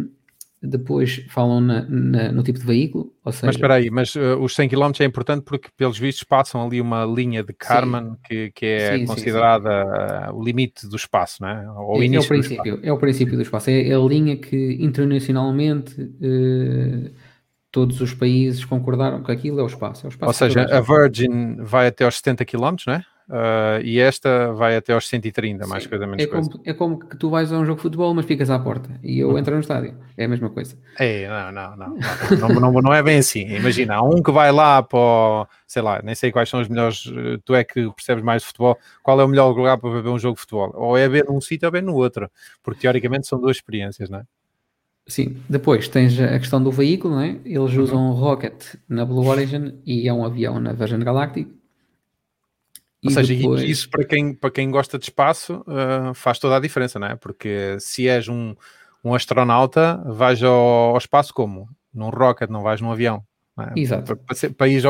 [0.63, 3.11] depois falam na, na, no tipo de veículo.
[3.31, 3.47] Seja...
[3.47, 6.79] Mas espera aí, mas uh, os 100 km é importante porque, pelos vistos, passam ali
[6.79, 10.37] uma linha de Karman que, que, é sim, considerada sim, sim.
[10.37, 11.71] o limite do espaço, não é?
[11.71, 13.71] Ou é, é, o princípio, é o princípio do espaço.
[13.71, 17.11] É, é a linha que internacionalmente uh,
[17.71, 20.05] todos os países concordaram que aquilo é o espaço.
[20.05, 23.05] É o espaço Ou seja, a Virgin vai até aos 70 km, não é?
[23.31, 26.61] Uh, e esta vai até aos 130, mais coisa menos é como, coisa.
[26.65, 29.19] É como que tu vais a um jogo de futebol, mas ficas à porta e
[29.19, 29.37] eu uhum.
[29.37, 29.97] entro no estádio.
[30.17, 30.77] É a mesma coisa.
[30.99, 33.47] É, não, não, não, não, não, não, não é bem assim.
[33.55, 36.67] Imagina, há um que vai lá para, o, sei lá, nem sei quais são os
[36.67, 37.05] melhores,
[37.45, 40.19] tu é que percebes mais de futebol, qual é o melhor lugar para ver um
[40.19, 40.69] jogo de futebol?
[40.75, 42.29] Ou é ver num sítio ou é ver no outro,
[42.61, 44.23] porque teoricamente são duas experiências, não é?
[45.07, 47.39] Sim, depois tens a questão do veículo, não é?
[47.43, 47.83] Eles uhum.
[47.83, 51.47] usam um rocket na Blue Origin e é um avião na Virgin Galactic
[53.03, 53.63] ou e seja, depois...
[53.63, 57.15] isso para quem, para quem gosta de espaço uh, faz toda a diferença, não é?
[57.15, 58.55] Porque se és um,
[59.03, 61.67] um astronauta, vais ao, ao espaço como?
[61.91, 63.23] Num rocket, não vais num avião.
[63.59, 63.79] É?
[63.79, 64.15] Exato.
[64.15, 64.83] Para, para, para, ir,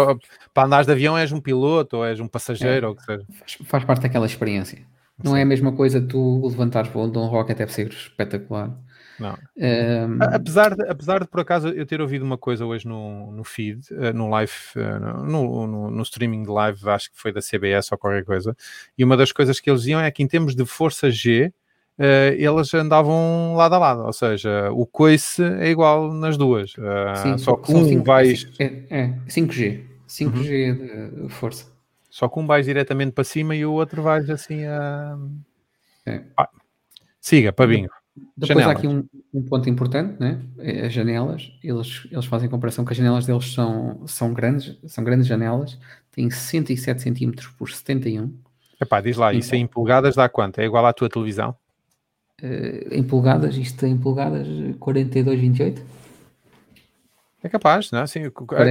[0.53, 3.03] para andares de avião és um piloto ou és um passageiro é, ou o que
[3.03, 3.25] seja.
[3.39, 4.85] Faz, faz, parte daquela experiência.
[5.23, 5.39] Não Sim.
[5.39, 8.77] é a mesma coisa tu levantares voo de um rocket, deve ser espetacular.
[9.21, 9.37] Não.
[9.55, 10.17] Um...
[10.19, 13.81] Apesar, de, apesar de, por acaso, eu ter ouvido uma coisa hoje no, no feed,
[13.91, 17.91] eh, no live, eh, no, no, no, streaming de live, acho que foi da CBS
[17.91, 18.57] ou qualquer coisa,
[18.97, 21.53] e uma das coisas que eles diziam é que em termos de força G,
[21.99, 27.15] Uh, eles andavam lado a lado, ou seja, o coice é igual nas duas, uh,
[27.21, 28.47] Sim, só que um cinco, vais...
[28.57, 31.27] É, é 5G, 5G uhum.
[31.27, 31.67] de força.
[32.09, 35.15] Só que um vais diretamente para cima e o outro vais assim a...
[36.07, 36.21] É.
[36.35, 36.49] Ah,
[37.19, 37.89] siga, Pabinho.
[38.15, 38.67] Depois janelas.
[38.67, 40.41] há aqui um, um, ponto importante, né?
[40.59, 41.51] É as janelas.
[41.63, 45.77] Eles, eles fazem comparação que as janelas deles são, são grandes, são grandes janelas,
[46.11, 48.33] têm 67 cm por 71.
[48.81, 50.59] Epá, diz lá, isso em polegadas dá quanto?
[50.59, 51.55] É igual à tua televisão?
[52.41, 54.47] Uh, em polegadas, isto em polegadas
[54.79, 55.79] 42,28.
[57.43, 58.03] É capaz, não é?
[58.03, 58.19] Assim,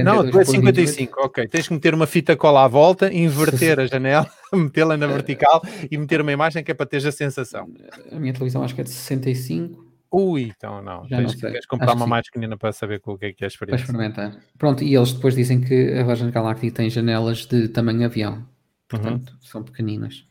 [0.03, 1.47] não, tu é 55, ok.
[1.47, 5.97] Tens que meter uma fita cola à volta, inverter a janela, metê-la na vertical e
[5.97, 7.69] meter uma imagem que é para teres a sensação.
[8.11, 9.91] A minha televisão acho que é de 65.
[10.09, 11.07] Ui, então não.
[11.07, 13.45] Já tens, não que comprar uma mais pequenina para saber o que é que é
[13.45, 13.85] a experiência.
[13.85, 14.43] Para experimentar.
[14.57, 18.45] Pronto, e eles depois dizem que a Virgin Galactic tem janelas de tamanho avião.
[18.87, 19.37] Portanto, uhum.
[19.41, 20.25] são pequeninas.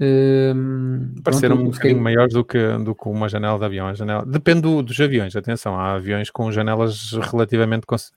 [0.00, 3.88] Hum, Pareceram um bocadinho maiores do que, do que uma janela de avião.
[3.88, 4.24] A janela...
[4.24, 7.86] Depende do, dos aviões, atenção, há aviões com janelas relativamente.
[7.86, 8.12] Cons...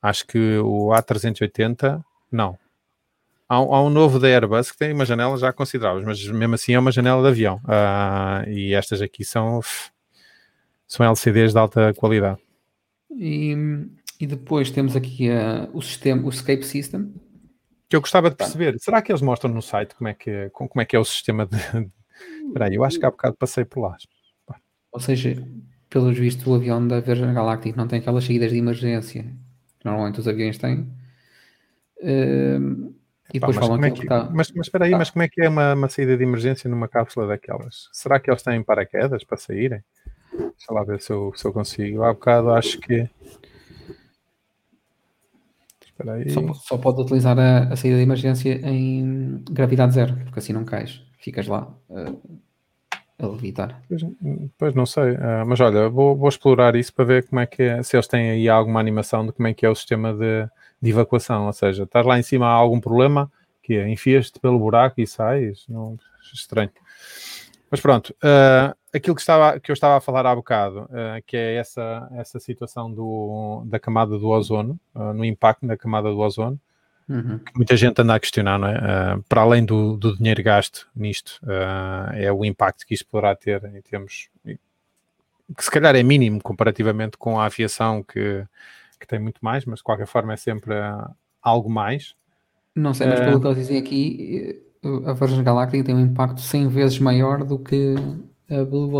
[0.00, 2.02] Acho que o A380,
[2.32, 2.58] não.
[3.46, 6.72] Há, há, um novo da Airbus que tem uma janela já considerável, mas mesmo assim
[6.72, 7.60] é uma janela de avião.
[7.64, 9.60] Uh, e estas aqui são,
[10.86, 12.38] são LCDs de alta qualidade.
[13.10, 13.54] E,
[14.18, 17.12] e depois temos aqui uh, o sistema, o Escape System,
[17.90, 18.78] que eu gostava de perceber.
[18.78, 21.04] Será que eles mostram no site como é que é, como é, que é o
[21.04, 21.56] sistema de.
[22.46, 23.96] Espera aí, eu acho que há bocado passei por lá.
[24.92, 25.36] Ou seja,
[25.88, 30.20] pelos vistos, o avião da Virgin Galactic não tem aquelas saídas de emergência que normalmente
[30.20, 30.88] os aviões têm.
[31.98, 32.94] Uh,
[33.32, 34.28] e depois Epá, falam é que, está...
[34.30, 34.98] mas, mas espera aí, ah.
[34.98, 37.88] mas como é que é uma, uma, saída de emergência numa cápsula daquelas?
[37.92, 39.82] Será que eles têm paraquedas para saírem?
[40.32, 42.04] Deixa lá ver se eu, se eu consigo.
[42.04, 43.08] Há bocado acho que
[46.28, 50.64] só, só, pode utilizar a, a, saída de emergência em gravidade zero, porque assim não
[50.64, 52.40] cais, ficas lá uh,
[53.18, 53.82] a levitar.
[53.88, 54.02] Pois,
[54.58, 57.62] pois não sei, uh, mas olha, vou, vou, explorar isso para ver como é que
[57.62, 60.48] é, se eles têm aí alguma animação de como é que é o sistema de,
[60.80, 63.30] de evacuação, ou seja, estás lá em cima há algum problema,
[63.62, 65.96] que é, enfias-te pelo buraco e sais, não,
[66.32, 66.70] estranho.
[67.70, 71.36] Mas pronto, uh, aquilo que, estava, que eu estava a falar há bocado, uh, que
[71.36, 76.18] é essa, essa situação do, da camada do ozono, uh, no impacto na camada do
[76.18, 76.60] ozono,
[77.08, 77.38] uhum.
[77.38, 79.20] que muita gente anda a questionar, não é?
[79.28, 81.40] para além do, do, dinheiro gasto nisto,
[82.14, 87.16] é o impacto que isto poderá ter em termos que se calhar é mínimo comparativamente
[87.16, 88.44] com a aviação que,
[88.98, 90.74] que tem muito mais, mas de qualquer forma é sempre
[91.42, 92.14] algo mais.
[92.74, 96.68] Não sei, mas pelo que eles dizem aqui, a Virgin Galactic tem um impacto 100
[96.68, 97.94] vezes maior do que
[98.50, 98.92] a Blue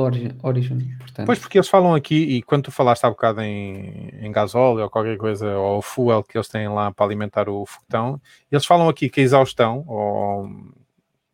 [0.43, 0.97] Origin.
[0.99, 1.27] Portanto.
[1.27, 4.91] Pois, porque eles falam aqui, e quando tu falaste há bocado em, em gasóleo ou
[4.91, 9.09] qualquer coisa, ou fuel que eles têm lá para alimentar o foguetão, eles falam aqui
[9.09, 10.49] que a exaustão, ou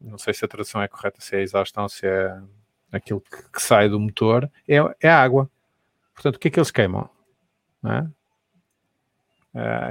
[0.00, 2.40] não sei se a tradução é correta, se é a exaustão, se é
[2.90, 5.50] aquilo que, que sai do motor, é, é água.
[6.14, 7.10] Portanto, o que é que eles queimam?
[7.85, 8.06] É?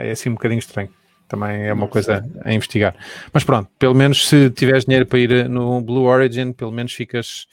[0.07, 0.91] é assim um bocadinho estranho.
[1.27, 2.95] Também é uma coisa a investigar.
[3.33, 7.47] Mas pronto, pelo menos se tiveres dinheiro para ir no Blue Origin, pelo menos ficas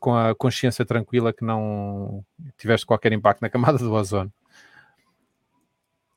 [0.00, 2.24] com a consciência tranquila que não
[2.58, 4.32] tiveste qualquer impacto na camada do ozono.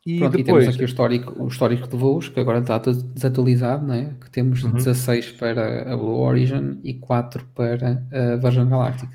[0.06, 0.64] E Pronto, depois...
[0.64, 4.16] e temos aqui o histórico, o histórico de voos, que agora está desatualizado, né?
[4.20, 4.72] que temos uhum.
[4.72, 9.10] 16 para a Blue Origin e 4 para a Virgin Galactic.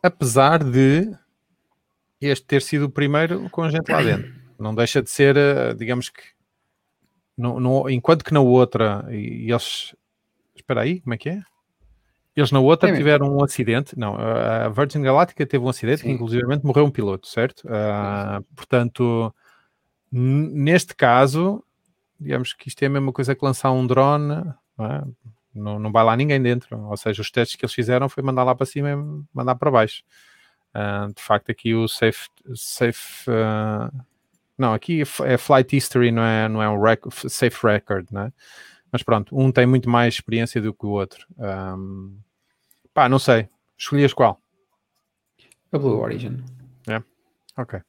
[0.00, 1.12] Apesar de
[2.20, 4.32] este ter sido o primeiro com gente lá dentro.
[4.58, 6.22] Não deixa de ser, eh, digamos que,
[7.36, 9.94] no, no, enquanto que na outra, e, eles.
[10.54, 11.42] Espera aí, como é que é?
[12.36, 13.98] Eles na outra é tiveram um acidente.
[13.98, 16.08] Não, a Virgin Galactica teve um acidente Sim.
[16.08, 17.64] que, inclusivamente, morreu um piloto, certo?
[17.64, 19.32] Uh, portanto,
[20.10, 21.62] neste caso,
[22.18, 24.42] digamos que isto é a mesma coisa que lançar um drone,
[24.76, 25.04] não, é?
[25.54, 26.76] não, não, vai lá ninguém dentro.
[26.86, 28.96] Ou seja, os testes que eles fizeram foi mandar lá para cima e
[29.32, 30.02] mandar para baixo.
[30.74, 32.28] Uh, de facto, aqui o safe.
[32.56, 34.04] safe uh,
[34.56, 38.32] não, aqui é flight history, não é, não é um rec safe record, né?
[38.92, 41.26] Mas pronto, um tem muito mais experiência do que o outro.
[41.36, 42.16] Um,
[42.92, 43.48] pá, não sei.
[43.76, 44.40] Escolhias qual?
[45.72, 46.44] A Blue Origin.
[46.86, 47.02] É.
[47.56, 47.80] Ok.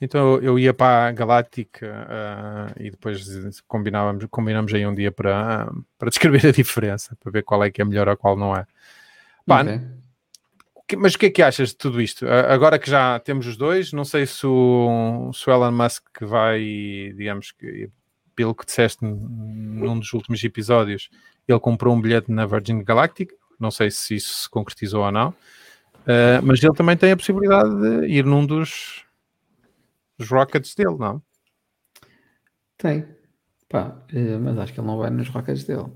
[0.00, 5.68] Então eu ia para a Galactic uh, e depois combinávamos, combinamos aí um dia para,
[5.98, 8.64] para descrever a diferença, para ver qual é que é melhor ou qual não é.
[9.44, 9.80] Pá, okay.
[10.96, 12.26] Mas o que é que achas de tudo isto?
[12.28, 16.60] Agora que já temos os dois, não sei se o, se o Elon Musk vai,
[17.16, 17.90] digamos que,
[18.34, 21.10] pelo que disseste num dos últimos episódios,
[21.46, 25.30] ele comprou um bilhete na Virgin Galactic, não sei se isso se concretizou ou não,
[25.30, 29.04] uh, mas ele também tem a possibilidade de ir num dos
[30.18, 31.22] os Rockets dele, não?
[32.78, 33.06] Tem.
[33.68, 35.86] Pá, eh, mas acho que ele não vai nos Rockets dele.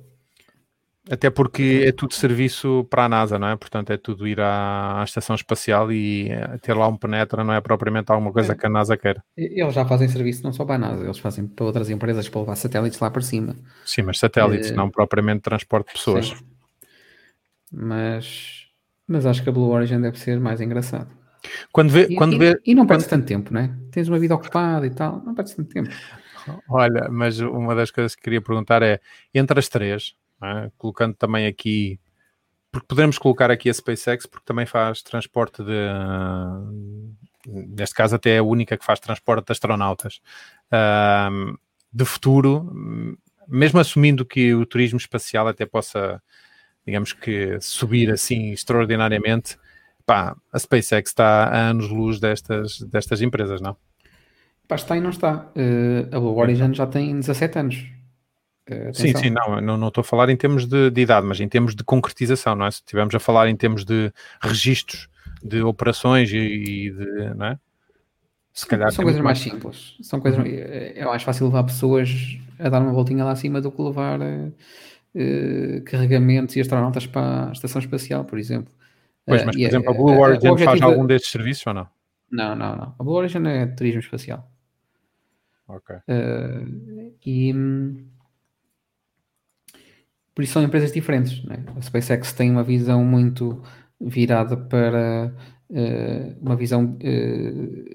[1.09, 3.57] Até porque é tudo serviço para a NASA, não é?
[3.57, 7.55] Portanto, é tudo ir à, à estação espacial e eh, ter lá um penetra não
[7.55, 8.57] é propriamente alguma coisa é.
[8.57, 9.23] que a NASA queira.
[9.37, 12.41] Eles já fazem serviço não só para a NASA, eles fazem para outras empresas para
[12.41, 13.55] levar satélites lá para cima.
[13.85, 14.75] Sim, mas satélites, é...
[14.75, 16.27] não propriamente transporte de pessoas.
[16.27, 16.45] Sim.
[17.73, 18.67] Mas,
[19.07, 21.09] mas acho que a Blue Origin deve ser mais engraçado.
[21.71, 23.71] Quando vê, e, quando e, vê, e não perdes tanto tempo, não é?
[23.93, 25.91] Tens uma vida ocupada e tal, não perdes tanto tempo.
[26.69, 29.01] Olha, mas uma das coisas que queria perguntar é,
[29.33, 30.71] entre as três, é?
[30.77, 32.01] colocando também aqui,
[32.71, 35.89] porque podemos colocar aqui a SpaceX, porque também faz transporte de,
[37.47, 40.21] neste caso até é a única que faz transporte de astronautas,
[40.73, 41.59] uh,
[41.93, 42.71] de futuro,
[43.49, 46.23] mesmo assumindo que o turismo espacial até possa,
[46.85, 49.57] digamos que, subir assim extraordinariamente,
[50.05, 53.77] pá, a SpaceX está a anos-luz destas, destas empresas, não?
[54.69, 55.49] Pá, está e não está.
[55.57, 57.96] Uh, a Blue Origin já tem 17 anos.
[58.69, 61.41] Uh, sim, sim, não, não, não estou a falar em termos de, de, idade, mas
[61.41, 62.71] em termos de concretização, não é?
[62.71, 65.09] Se estivermos a falar em termos de registros
[65.43, 67.59] de operações e, e de, não é?
[68.53, 69.97] Se calhar são coisas mais simples.
[70.01, 70.47] São coisas, uhum.
[70.47, 74.19] é, é mais fácil levar pessoas a dar uma voltinha lá acima do que levar
[74.19, 78.73] uh, carregamentos e astronautas para a estação espacial, por exemplo.
[79.27, 81.87] Pois, mas por uh, exemplo, a Blue Origin uh, faz algum destes serviços ou não?
[82.31, 82.95] Não, não, não.
[82.99, 84.51] A Blue Origin é turismo espacial.
[85.69, 85.97] Ok.
[87.27, 87.53] E
[90.37, 91.43] por isso são empresas diferentes.
[91.45, 91.65] Né?
[91.75, 93.63] A SpaceX tem uma visão muito
[93.99, 95.35] virada para
[95.71, 96.99] uh, uma visão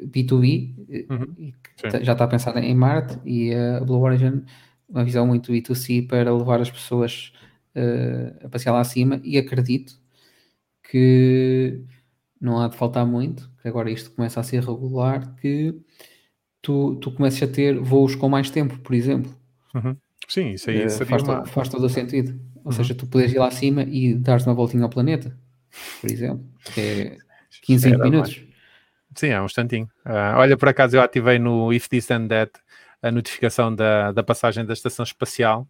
[0.08, 0.76] B2B,
[1.08, 1.54] uhum.
[2.02, 4.44] já está a pensar em Marte, e a Blue Origin
[4.90, 7.32] uma visão muito B2C para levar as pessoas
[8.44, 9.94] a passear lá acima e acredito
[10.84, 11.86] que
[12.42, 15.80] não há de faltar muito, que agora isto começa a ser regular, que
[16.62, 19.34] tu, tu começas a ter voos com mais tempo, por exemplo.
[19.76, 19.96] Uhum.
[20.32, 21.46] Sim, isso aí uh, faz, uma...
[21.46, 22.40] faz, todo o sentido.
[22.58, 22.72] Ou uhum.
[22.72, 25.38] seja, tu podes ir lá acima e dar-te uma voltinha ao planeta,
[26.00, 27.18] por exemplo, que é
[27.64, 28.38] 15, 20 minutos.
[28.38, 28.52] Mais.
[29.16, 29.90] Sim, é um instantinho.
[30.06, 32.52] Uh, olha, por acaso eu ativei no If This and That
[33.02, 35.68] a notificação da, da passagem da estação espacial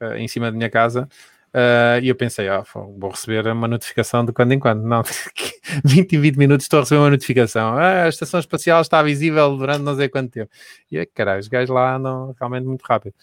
[0.00, 1.08] uh, em cima da minha casa
[1.54, 2.64] Uh, e eu pensei, ah,
[2.98, 4.82] vou receber uma notificação de quando em quando.
[4.84, 5.04] Não,
[5.84, 7.78] 20 e 20 minutos estou a receber uma notificação.
[7.78, 10.50] Ah, a estação espacial está visível durante não sei quanto tempo.
[10.90, 13.14] E é caralho, os gajos lá andam realmente muito rápido.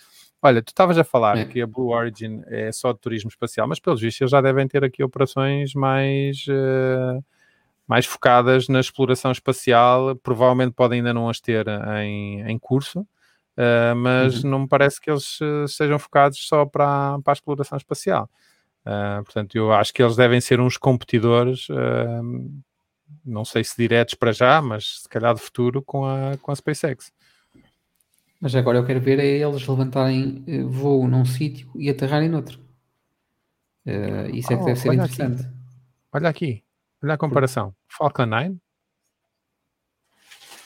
[0.41, 1.45] Olha, tu estavas a falar é.
[1.45, 4.67] que a Blue Origin é só de turismo espacial, mas pelos vistos eles já devem
[4.67, 7.23] ter aqui operações mais, uh,
[7.87, 10.15] mais focadas na exploração espacial.
[10.15, 11.67] Provavelmente podem ainda não as ter
[11.99, 13.05] em, em curso,
[13.57, 14.49] Uh, mas uhum.
[14.49, 18.29] não me parece que eles uh, estejam focados só para, para a exploração espacial.
[18.85, 21.67] Uh, portanto, eu acho que eles devem ser uns competidores,
[23.23, 26.55] não sei se diretos para já, mas se calhar de futuro com a, com a
[26.55, 27.11] SpaceX.
[28.41, 32.59] Mas agora eu quero ver é eles levantarem voo num sítio e aterrarem noutro.
[34.33, 35.41] isso é que oh, deve ser olha interessante.
[35.41, 35.53] Aqui.
[36.11, 36.63] Olha aqui,
[37.03, 37.75] olha a comparação.
[37.87, 38.57] Falcon 9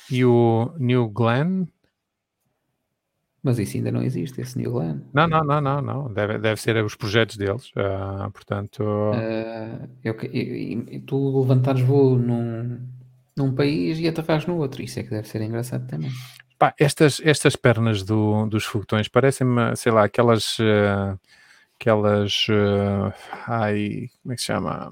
[0.10, 1.68] e o New Glenn
[3.46, 5.02] mas isso ainda não existe, esse New Glenn.
[5.14, 6.12] Não, não, não, não, não.
[6.12, 7.70] Deve, deve ser os projetos deles.
[7.74, 8.84] Uh, portanto.
[10.04, 12.80] Eu, eu, tu levantares voo num,
[13.38, 14.82] num país e aterrares no outro.
[14.82, 16.10] Isso é que deve ser engraçado também.
[16.66, 20.58] Pá, estas, estas pernas do, dos foguetões parecem-me, sei lá, aquelas.
[20.58, 21.20] Uh,
[21.80, 22.48] aquelas.
[23.46, 24.92] ai, como é que se chama?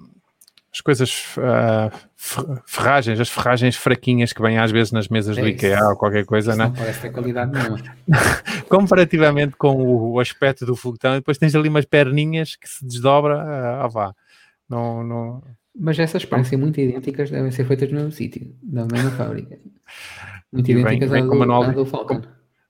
[0.72, 5.48] as coisas, uh, ferragens, as ferragens fraquinhas que vêm às vezes nas mesas é do
[5.48, 6.66] IKEA ou qualquer coisa, isso né?
[6.66, 7.78] não parece ter qualidade nenhuma.
[8.68, 13.38] Comparativamente com o, o, aspecto do foguetão, depois tens ali umas perninhas que se desdobra,
[13.38, 14.16] uh, ah, vá.
[14.68, 15.44] Não, não...
[15.80, 19.60] Mas essas parecem muito idênticas, devem ser feitas no mesmo sítio, na mesma fábrica.
[20.54, 22.22] Muito E idênticas vem à com do, manual de- Falcon.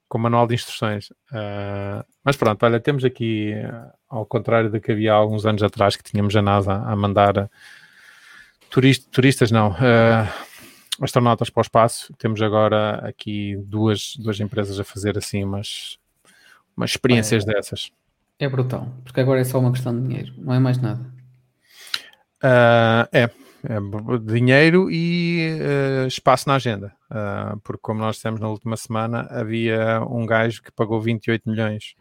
[0.07, 1.09] com manual de instruções.
[1.31, 5.61] Uh, mas pronto, olha, temos aqui, uh, ao contrário do que havia há alguns anos
[5.61, 7.49] atrás, que tínhamos a NASA a mandar uh,
[8.69, 10.27] turist- turistas, não, uh,
[11.01, 15.97] astronautas para o espaço, temos agora aqui duas, duas empresas a fazer assim umas,
[16.77, 17.91] umas experiências dessas.
[18.39, 21.01] É brutal, porque agora é só uma questão de dinheiro, não é mais nada.
[22.43, 23.29] Uh, é,
[23.63, 23.77] é
[24.19, 26.93] dinheiro e uh, espaço na agenda.
[27.09, 31.95] Uh, porque, como nós dissemos na última semana, havia um gajo que pagou 28 milhões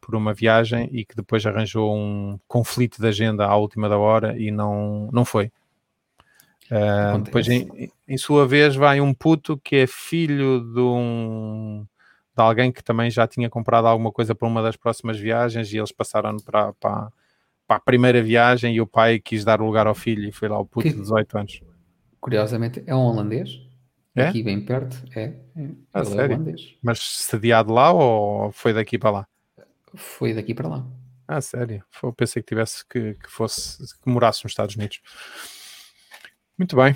[0.00, 4.38] por uma viagem e que depois arranjou um conflito de agenda à última da hora
[4.38, 5.50] e não, não foi.
[6.70, 11.86] Uh, depois, em, em sua vez, vai um puto que é filho de um
[12.36, 15.78] de alguém que também já tinha comprado alguma coisa para uma das próximas viagens e
[15.78, 17.10] eles passaram para, para,
[17.66, 20.58] para a primeira viagem e o pai quis dar lugar ao filho e foi lá
[20.58, 21.60] o puto Que- de 18 anos.
[22.20, 23.60] Curiosamente, é um holandês,
[24.14, 24.28] É?
[24.28, 25.34] aqui bem perto, é, é
[25.92, 26.34] Ah, ele é sério?
[26.36, 26.74] holandês.
[26.82, 29.28] Mas sediado lá ou foi daqui para lá?
[29.94, 30.86] Foi daqui para lá.
[31.28, 31.82] Ah, sério?
[32.02, 35.00] Eu pensei que tivesse que, que fosse que morasse nos Estados Unidos.
[36.58, 36.94] Muito bem.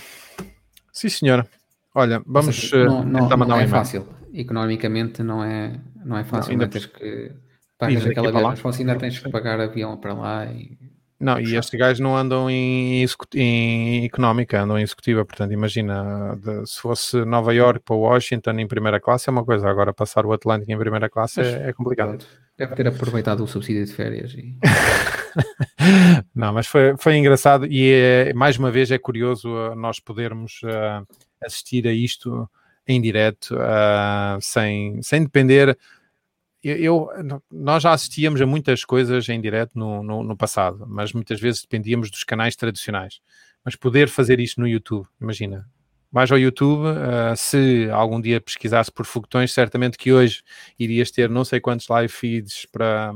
[0.93, 1.49] Sim, senhora.
[1.95, 3.69] Olha, vamos seja, não, eh, não, tentar mandar não um é e-mail.
[3.71, 4.09] fácil.
[4.33, 6.53] Economicamente não é, não é fácil.
[6.53, 7.33] ainda Não, tens que
[7.81, 10.79] pagas aquela viagem, se ainda tens que pagar avião para lá e
[11.19, 13.05] Não, e estes gajos não andam em,
[13.35, 15.25] em económica, andam em executiva.
[15.25, 19.69] Portanto, imagina, de- se fosse Nova York para Washington em primeira classe é uma coisa,
[19.69, 22.25] agora passar o Atlântico em primeira classe é, é complicado.
[22.57, 24.57] Deve ter aproveitado o subsídio de férias e
[26.35, 30.61] Não, mas foi, foi engraçado e é, mais uma vez é curioso uh, nós podermos
[30.65, 31.07] uh,
[31.45, 32.49] assistir a isto
[32.87, 35.79] em direto, uh, sem, sem depender.
[36.63, 37.09] Eu,
[37.51, 41.63] nós já assistíamos a muitas coisas em direto no, no, no passado, mas muitas vezes
[41.63, 43.21] dependíamos dos canais tradicionais.
[43.65, 45.67] Mas poder fazer isto no YouTube, imagina.
[46.13, 50.43] Vais ao YouTube, uh, se algum dia pesquisasse por foguetões, certamente que hoje
[50.79, 53.15] irias ter não sei quantos live feeds para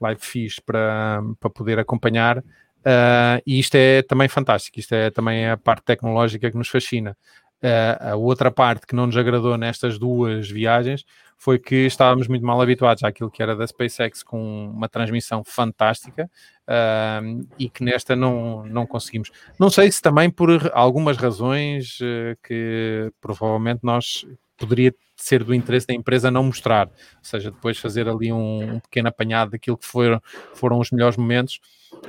[0.00, 2.38] live feeds para, para poder acompanhar.
[2.38, 7.16] Uh, e isto é também fantástico, isto é também a parte tecnológica que nos fascina.
[7.62, 11.04] Uh, a outra parte que não nos agradou nestas duas viagens
[11.42, 16.30] foi que estávamos muito mal habituados àquilo que era da SpaceX com uma transmissão fantástica
[16.68, 19.32] uh, e que nesta não, não conseguimos.
[19.58, 24.24] Não sei se também por algumas razões uh, que provavelmente nós
[24.56, 28.78] poderia ser do interesse da empresa não mostrar, ou seja, depois fazer ali um, um
[28.78, 30.22] pequeno apanhado daquilo que foram,
[30.54, 31.58] foram os melhores momentos,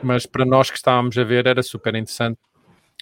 [0.04, 2.38] mas para nós que estávamos a ver era super interessante.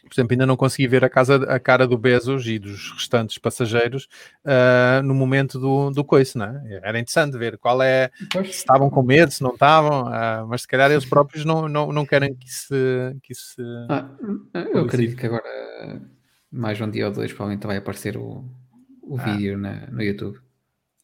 [0.04, 3.38] Por exemplo, ainda não consegui ver a, casa, a cara do Bezos e dos restantes
[3.38, 4.08] passageiros
[4.46, 6.80] uh, no momento do, do coice, não é?
[6.84, 10.68] Era interessante ver qual é, se estavam com medo, se não estavam, uh, mas se
[10.68, 12.74] calhar eles próprios não, não, não querem que isso,
[13.24, 14.10] que isso Ah,
[14.54, 16.02] eu acredito que agora
[16.52, 18.44] mais um dia ou dois provavelmente vai aparecer o,
[19.02, 19.24] o Ah.
[19.24, 20.40] vídeo na, no YouTube.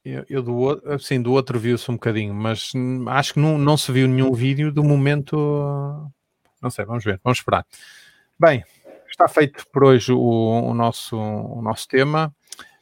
[0.04, 2.72] Eu, eu do outro, assim, do outro viu-se um bocadinho, mas
[3.10, 5.36] acho que não, não se viu nenhum vídeo do momento.
[6.62, 7.66] Não sei, vamos ver, vamos esperar.
[8.40, 8.64] Bem,
[9.10, 12.34] está feito por hoje o, o nosso, o nosso tema.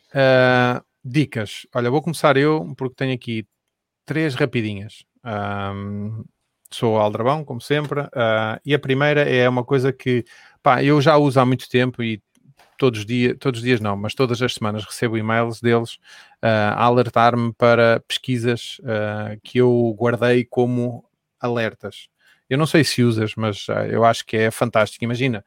[0.10, 1.68] Uh, dicas.
[1.74, 3.46] Olha, vou começar eu, porque tenho aqui
[4.06, 5.06] três rapidinhas.
[6.72, 10.26] Sou Aldrabão, como sempre, uh, e a primeira é uma coisa que
[10.62, 12.22] pá, eu já uso há muito tempo e
[12.78, 15.94] todos os dias, todos os dias não, mas todas as semanas recebo e-mails deles
[16.44, 21.06] uh, a alertar-me para pesquisas uh, que eu guardei como
[21.40, 22.10] alertas.
[22.50, 25.04] Eu não sei se usas, mas eu acho que é fantástico.
[25.04, 25.44] Imagina,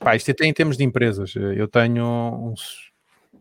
[0.00, 1.34] pá, isto até em termos de empresas.
[1.36, 2.90] Eu tenho uns,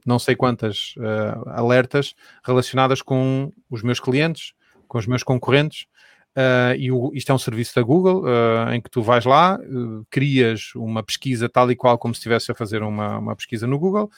[0.06, 4.53] não sei quantas uh, alertas relacionadas com os meus clientes,
[4.88, 5.88] com os meus concorrentes.
[6.36, 9.58] Uh, e o, isto é um serviço da Google uh, em que tu vais lá,
[9.58, 13.66] uh, crias uma pesquisa tal e qual como se estivesse a fazer uma, uma pesquisa
[13.66, 14.12] no Google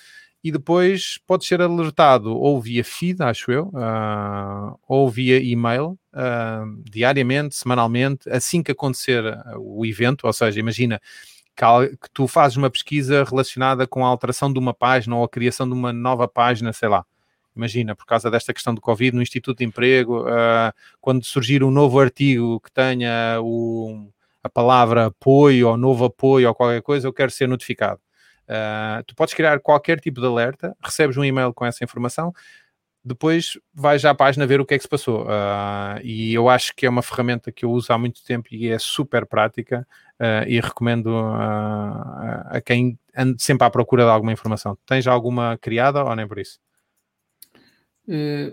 [0.43, 3.71] e depois podes ser alertado ou via feed, acho eu,
[4.87, 5.97] ou via e-mail,
[6.83, 9.23] diariamente, semanalmente, assim que acontecer
[9.57, 11.01] o evento, ou seja, imagina
[11.57, 15.67] que, tu fazes uma pesquisa relacionada com a alteração de uma página ou a criação
[15.67, 17.03] de uma nova página, sei lá,
[17.55, 21.71] imagina, por causa desta questão do Covid, no Instituto de Emprego, uh, quando surgir um
[21.71, 24.07] novo artigo que tenha o,
[24.43, 27.99] a palavra apoio ou novo apoio ou qualquer coisa, eu quero ser notificado.
[28.47, 32.31] Uh, tu podes criar qualquer tipo de alerta, recebes um e-mail com essa informação,
[33.07, 35.23] depois vais à página ver o que é que se passou.
[35.23, 38.67] Uh, e eu acho que é uma ferramenta que eu uso há muito tempo e
[38.67, 39.87] é super prática
[40.19, 44.77] uh, e recomendo uh, a quem ande sempre à procura de alguma informação.
[44.85, 46.59] Tens alguma criada ou nem por isso?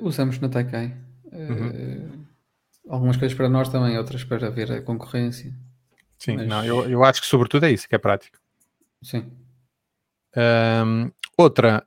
[0.00, 0.92] usamos na Taikai.
[1.30, 2.24] Uhum.
[2.88, 5.54] Algumas coisas para nós também, outras para ver a concorrência.
[6.18, 6.48] Sim, Mas...
[6.48, 8.36] não, eu, eu acho que sobretudo é isso que é prático.
[9.00, 9.30] Sim.
[10.36, 11.86] Um, outra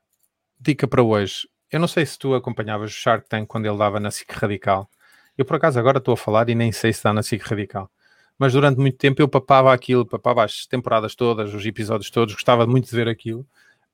[0.61, 3.99] dica para hoje eu não sei se tu acompanhavas o Shark Tank quando ele dava
[3.99, 4.89] na SIC Radical.
[5.38, 7.89] Eu, por acaso, agora estou a falar e nem sei se está na SIC Radical.
[8.38, 12.68] Mas durante muito tempo eu papava aquilo, papava as temporadas todas, os episódios todos, gostava
[12.68, 13.41] muito de ver aquilo.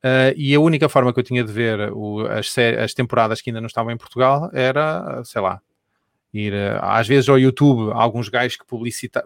[0.04, 3.50] Uh, e a única forma que eu tinha de ver o, as, as, temporadas que
[3.50, 5.62] ainda não estavam em Portugal era, sei lá,
[6.34, 8.66] ir uh, às vezes ao YouTube, alguns gajos que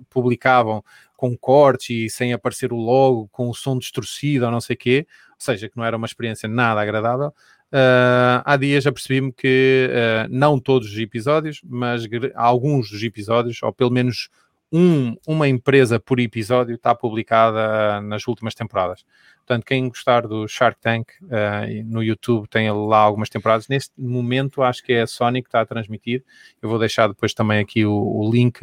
[0.08, 0.84] publicavam
[1.16, 4.78] com cortes e sem aparecer o logo, com o som distorcido ou não sei o
[4.78, 7.34] quê, ou seja, que não era uma experiência nada agradável.
[7.68, 12.04] Uh, há dias já percebi-me que uh, não todos os episódios, mas
[12.36, 14.30] alguns dos episódios, ou pelo menos
[14.72, 19.04] um, uma empresa por episódio, está publicada nas últimas temporadas.
[19.40, 23.68] Portanto, quem gostar do Shark Tank uh, no YouTube tem lá algumas temporadas.
[23.68, 26.24] Neste momento, acho que é a Sony que está a transmitir.
[26.62, 28.60] Eu vou deixar depois também aqui o, o link.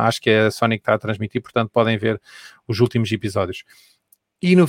[0.00, 2.20] acho que é a Sony que está a transmitir, portanto, podem ver
[2.66, 3.64] os últimos episódios.
[4.40, 4.66] E no,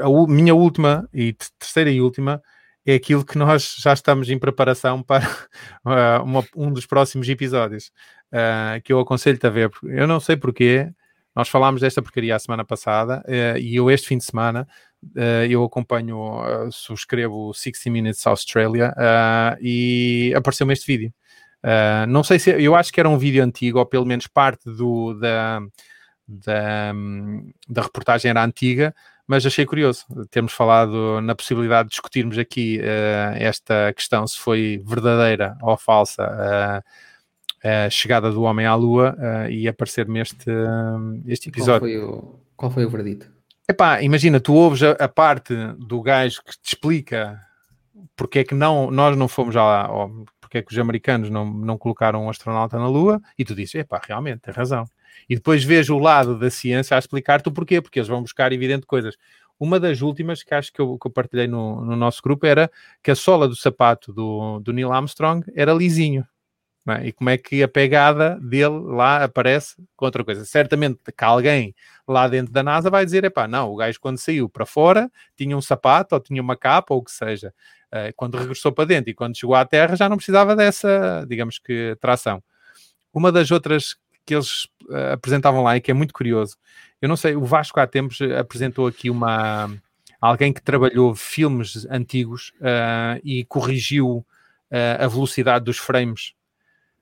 [0.00, 2.42] a minha última e terceira e última
[2.84, 5.26] é aquilo que nós já estamos em preparação para
[5.84, 7.92] uh, uma, um dos próximos episódios,
[8.32, 9.70] uh, que eu aconselho-te a ver.
[9.84, 10.90] Eu não sei porquê,
[11.34, 14.66] nós falámos desta porcaria a semana passada uh, e eu este fim de semana
[15.50, 16.16] eu acompanho,
[16.70, 18.94] subscrevo 60 Minutes Australia
[19.60, 21.12] e apareceu-me este vídeo.
[22.08, 25.14] não sei se, eu acho que era um vídeo antigo, ou pelo menos parte do,
[25.14, 25.58] da,
[26.28, 26.92] da,
[27.68, 28.94] da reportagem era antiga,
[29.26, 34.82] mas achei curioso termos falado na possibilidade de discutirmos aqui uh, esta questão se foi
[34.84, 36.82] verdadeira ou falsa uh,
[37.64, 40.50] a chegada do homem à Lua uh, e aparecer-me este,
[41.26, 41.80] este episódio.
[41.80, 43.30] Qual foi o, qual foi o verdito?
[43.68, 47.40] Epá, imagina, tu ouves a, a, parte do gajo que te explica
[48.16, 51.46] porque é que não, nós não fomos lá, ou porque é que os americanos não,
[51.46, 54.84] não colocaram um astronauta na Lua, e tu dizes, epá, realmente, tem razão
[55.28, 58.52] e depois vejo o lado da ciência a explicar-te o porquê, porque eles vão buscar
[58.52, 59.16] evidente coisas.
[59.58, 62.70] Uma das últimas que acho que eu, que eu partilhei no, no, nosso grupo era
[63.02, 66.26] que a sola do sapato do, do Neil Armstrong era lisinho.
[66.88, 67.06] É?
[67.06, 70.44] E como é que a pegada dele lá aparece com outra coisa?
[70.44, 71.74] Certamente que alguém
[72.08, 75.56] lá dentro da NASA vai dizer: epá, não, o gajo quando saiu para fora tinha
[75.56, 77.54] um sapato ou tinha uma capa ou o que seja.
[77.92, 81.58] Eh, quando regressou para dentro e quando chegou à Terra já não precisava dessa, digamos
[81.58, 82.42] que, tração.
[83.12, 83.94] Uma das outras
[84.24, 86.56] que eles uh, apresentavam lá e que é muito curioso.
[87.00, 89.70] Eu não sei, o Vasco há tempos apresentou aqui uma
[90.22, 94.24] alguém que trabalhou filmes antigos uh, e corrigiu
[94.70, 96.32] uh, a velocidade dos frames.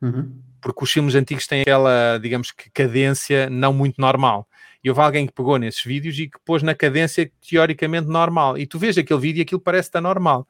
[0.01, 0.41] Uhum.
[0.62, 4.49] Porque os filmes antigos têm aquela, digamos que, cadência não muito normal.
[4.83, 8.57] E houve alguém que pegou nesses vídeos e que pôs na cadência teoricamente normal.
[8.57, 10.49] E tu vês aquele vídeo e aquilo parece estar normal.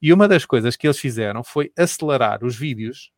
[0.00, 3.10] E uma das coisas que eles fizeram foi acelerar os vídeos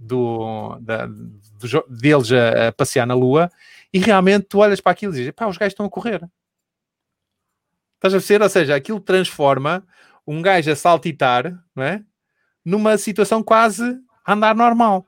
[0.00, 3.50] do, da, do, deles a, a, passear na Lua
[3.92, 6.26] e realmente tu olhas para aquilo e dizes, pá, os gajos estão a correr.
[7.96, 8.42] Estás a ver?
[8.42, 9.86] Ou seja, aquilo transforma
[10.26, 12.02] um gajo a saltitar, não é?
[12.64, 15.06] Numa situação quase a andar normal.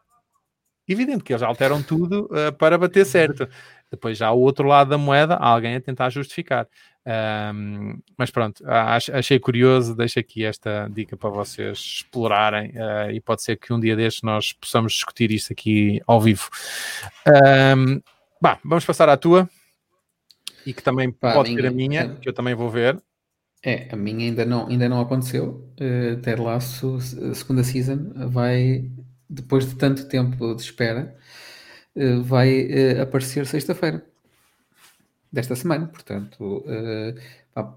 [0.86, 3.48] Evidente que eles alteram tudo uh, para bater certo.
[3.90, 6.68] Depois já o outro lado da moeda, alguém a tentar justificar.
[7.04, 13.42] Um, mas pronto, achei curioso, deixo aqui esta dica para vocês explorarem uh, e pode
[13.42, 16.48] ser que um dia destes nós possamos discutir isto aqui ao vivo.
[17.76, 18.00] Um,
[18.40, 19.48] bah, vamos passar à tua
[20.64, 23.02] e que também pode ser a minha, que eu também vou ver.
[23.64, 25.68] É, a minha ainda não, ainda não aconteceu.
[25.80, 27.00] Uh, Ted Lasso,
[27.34, 28.90] segunda season, vai,
[29.28, 31.16] depois de tanto tempo de espera,
[31.96, 34.04] uh, vai uh, aparecer sexta-feira
[35.32, 37.20] desta semana, portanto, uh,
[37.54, 37.74] pá,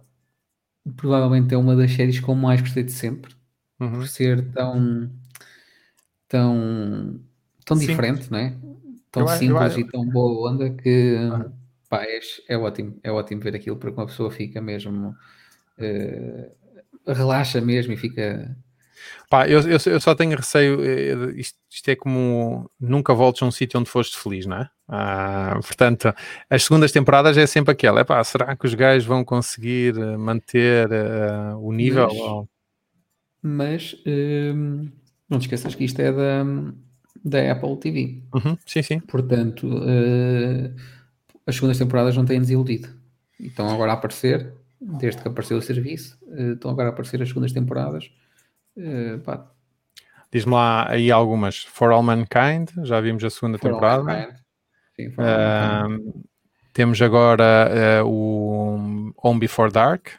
[0.95, 3.33] provavelmente é uma das séries com mais gostei de sempre,
[3.79, 3.91] uhum.
[3.91, 5.09] por ser tão
[6.27, 7.19] tão
[7.65, 8.55] tão diferente, não é?
[9.11, 11.51] Tão eu, simples eu, eu, e tão boa onda que uhum.
[11.89, 15.15] pá, é, é, ótimo, é ótimo ver aquilo porque uma pessoa fica mesmo
[15.79, 18.55] uh, relaxa mesmo e fica
[19.29, 23.45] Pá, eu, eu, eu, só tenho receio, eh, isto, isto, é como nunca voltes a
[23.45, 24.69] um sítio onde foste feliz, não é?
[24.87, 26.13] Ah, portanto,
[26.49, 30.17] as segundas temporadas é sempre aquela, é pá, será que os gajos vão conseguir eh,
[30.17, 32.47] manter uh, o nível?
[33.41, 34.89] Mas, mas hum,
[35.29, 36.43] não te esqueças que isto é da,
[37.23, 38.21] da Apple TV.
[38.33, 38.99] Uhum, sim, sim.
[38.99, 40.75] Portanto, uh,
[41.47, 42.89] as segundas temporadas não têm desiludido.
[43.39, 47.21] E estão agora a aparecer, desde que apareceu o serviço, uh, estão agora a aparecer
[47.23, 48.11] as segundas temporadas
[48.77, 49.19] Uh,
[50.31, 51.63] Diz-me lá aí algumas.
[51.63, 54.35] For All Mankind, já vimos a segunda For temporada.
[54.95, 55.13] Sim.
[55.17, 56.23] Ahm,
[56.73, 60.09] temos agora ah, o Home Before Dark.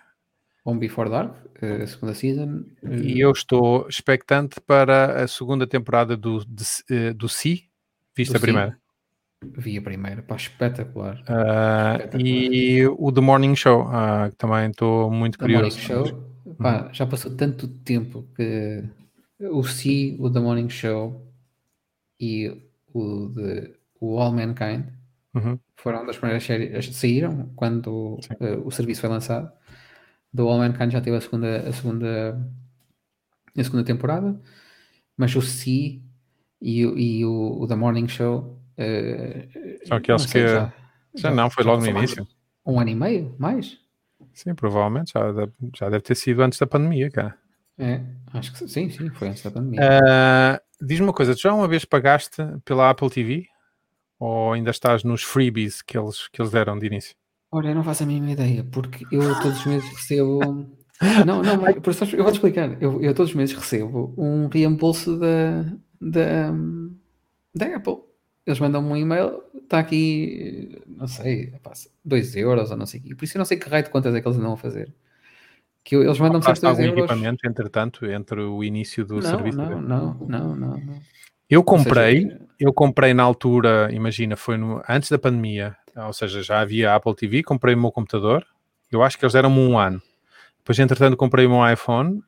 [0.64, 2.64] Home Before Dark, eh, a segunda season.
[2.82, 7.68] E eu estou expectante para a segunda temporada do, de, do Si.
[8.16, 8.78] Viste Do a primeira?
[9.44, 11.22] Vi a primeira, pá, espetacular.
[11.28, 12.26] Ah, Espetacular.
[12.26, 13.86] e o The Morning Show,
[14.30, 15.70] que também estou muito The Morning.
[15.70, 18.84] Show, pá, já passou tanto tempo que
[19.40, 21.26] o Si, o The Morning Show
[22.20, 22.48] e
[22.94, 24.84] o, de, o All Mankind
[25.34, 25.58] Uhum.
[25.76, 29.52] foram das primeiras séries saíram quando eh, o serviço foi lançado.
[30.32, 32.50] Do All Mankind já teve a segunda, a segunda,
[33.56, 34.40] a segunda temporada,
[35.16, 36.02] mas o Si
[36.60, 40.72] e, o- e o, o The Morning Show eh, São aqueles que- já,
[41.14, 42.26] Já não, foi logo no início.
[42.64, 43.78] Um ano e meio, mais?
[44.36, 47.34] Sim, provavelmente já deve, já deve ter sido antes da pandemia, cara.
[47.78, 48.02] É,
[48.34, 49.80] acho que sim, sim, foi antes da pandemia.
[49.82, 53.46] Ah, Diz-me uma coisa, tu já uma vez pagaste pela Apple TV?
[54.18, 57.14] Ou ainda estás nos freebies que eles, que eles deram de início?
[57.50, 60.38] Olha, eu não faço a mínima ideia, porque eu todos os meses recebo.
[61.26, 61.76] Não, não, mas
[62.12, 62.82] eu vou-te explicar.
[62.82, 65.62] Eu, eu todos os meses recebo um reembolso da,
[66.00, 66.52] da,
[67.54, 68.05] da Apple.
[68.46, 71.52] Eles mandam-me um e-mail, está aqui, não sei,
[72.04, 73.14] 2 euros ou não sei o quê.
[73.16, 74.94] Por isso eu não sei que raio de contas é que eles andam a fazer.
[75.82, 76.98] Que eu- eles mandam sempre Compraste 2 algum euros.
[77.10, 79.58] equipamento, entretanto, entre o início do Não, serviço?
[79.58, 80.98] não, não, não, não, não.
[81.50, 86.42] Eu comprei, seja, eu comprei na altura, imagina, foi no, antes da pandemia, ou seja,
[86.42, 88.44] já havia Apple TV, comprei o meu computador,
[88.90, 90.00] eu acho que eles deram-me um ano.
[90.58, 92.20] Depois, entretanto, comprei o meu iPhone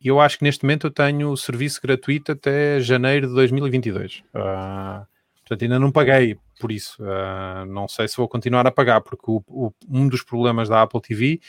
[0.00, 4.22] e eu acho que neste momento eu tenho o serviço gratuito até janeiro de 2022.
[4.34, 5.06] Ah,
[5.42, 6.96] portanto, ainda não paguei por isso.
[7.04, 10.82] Ah, não sei se vou continuar a pagar, porque o- o- um dos problemas da
[10.82, 11.40] Apple TV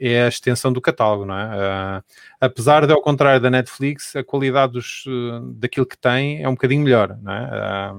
[0.00, 1.42] é a extensão do catálogo, não é?
[1.42, 2.02] Ah,
[2.40, 6.52] apesar de, ao contrário da Netflix, a qualidade dos, eh, daquilo que tem é um
[6.54, 7.92] bocadinho melhor, não é?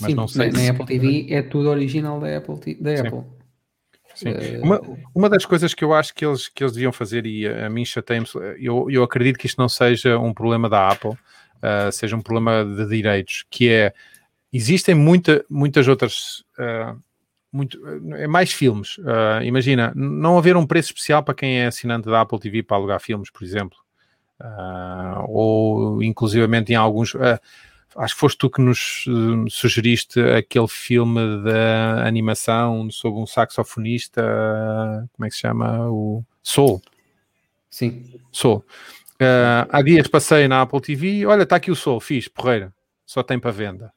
[0.00, 2.74] Mas sim, não sei na, se- Apple TV é tudo original da Apple.
[2.80, 3.06] Da Sim.
[3.06, 3.22] Apple.
[4.14, 4.28] Sim.
[4.30, 4.80] Eh, Uma,
[5.14, 7.70] uma das coisas que eu acho que eles, que eles deviam fazer, e a, a
[7.70, 8.26] mim chateia-me,
[8.58, 11.12] eu, eu acredito que isto não seja um problema da Apple,
[11.92, 13.94] seja um problema de direitos, que é,
[14.52, 16.94] existem muita, muitas outras, ah,
[17.50, 17.78] muito,
[18.14, 18.98] é mais filmes.
[19.06, 22.76] Ah, imagina, não haver um preço especial para quem é assinante da Apple TV para
[22.76, 23.78] alugar filmes, por exemplo.
[24.38, 27.14] Ah, ou inclusivamente em alguns...
[27.16, 27.40] ah,
[27.96, 34.22] acho que foste tu que nos eh, sugeriste aquele filme da animação sobre um saxofonista,
[35.12, 35.90] como é que se chama?
[35.90, 36.80] O Soul.
[37.68, 38.18] Sim.
[38.32, 38.64] Soul.
[39.68, 42.72] Há dias passei na Apple TV, olha, está aqui o Soul, fiz, porreira,
[43.04, 43.92] só tem para venda.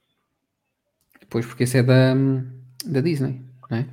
[1.28, 2.14] Pois porque esse é da,
[2.84, 3.86] da Disney, não é?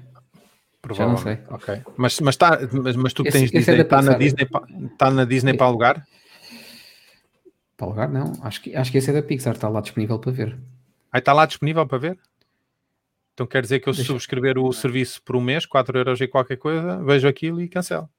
[0.94, 1.40] Já não sei.
[1.50, 1.82] Ok.
[1.98, 4.20] Mas, mas, tá, mas, mas tu Esse- tens esse é Disney, está na Pixar.
[4.20, 6.08] Disney, tá na Disney para alugar?
[7.78, 8.34] Para alugar, não.
[8.42, 10.58] Acho que, acho que esse é da Pixar, está lá disponível para ver.
[11.12, 12.20] Aí está lá disponível para ver?
[13.34, 16.20] Então quer dizer que eu se Deixa- subscrever o serviço por um mês, 4 euros
[16.22, 18.10] e qualquer coisa, vejo aquilo e cancelo.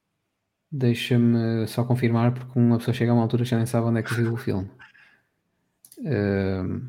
[0.73, 4.03] Deixa-me só confirmar, porque uma pessoa chega a uma altura já nem sabe onde é
[4.03, 4.69] que viu o filme.
[6.05, 6.81] Ahm,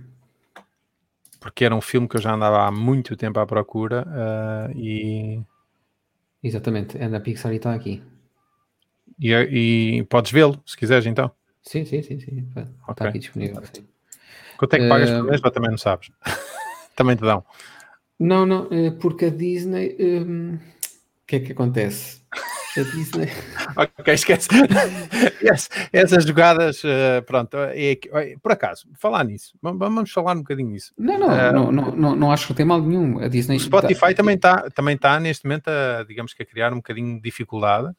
[1.45, 5.39] porque era um filme que eu já andava há muito tempo à procura ah, e,
[6.41, 8.01] exatamente, é da Pixar e está aqui.
[9.19, 9.31] e,
[9.99, 11.29] e podes vê-lo se quiseres então.
[11.61, 12.47] Sim, sim, sim, sim.
[12.49, 13.07] Está Ok.
[13.09, 13.61] aqui disponível.
[13.71, 13.85] sim.
[14.57, 15.41] Quanto é que pagas por Ah, mês?
[15.43, 16.09] Ou também não sabes.
[16.97, 17.45] também te dão.
[18.19, 19.95] Não, não, é porque a Disney.
[19.99, 22.21] hum, O que é que acontece?
[22.77, 23.27] A Disney.
[23.75, 24.47] Ok, esquece.
[25.41, 30.69] Yes, Essas jogadas, ah, pronto, é é- por acaso, falar nisso, vamos- falar um bocadinho
[30.69, 30.91] nisso.
[30.97, 33.19] Não, não, Ah, não, não, não, não acho que tem mal nenhum.
[33.19, 36.45] A Disney O Spotify tá- também está também tá neste momento a, digamos que a
[36.45, 37.93] criar um bocadinho de dificuldade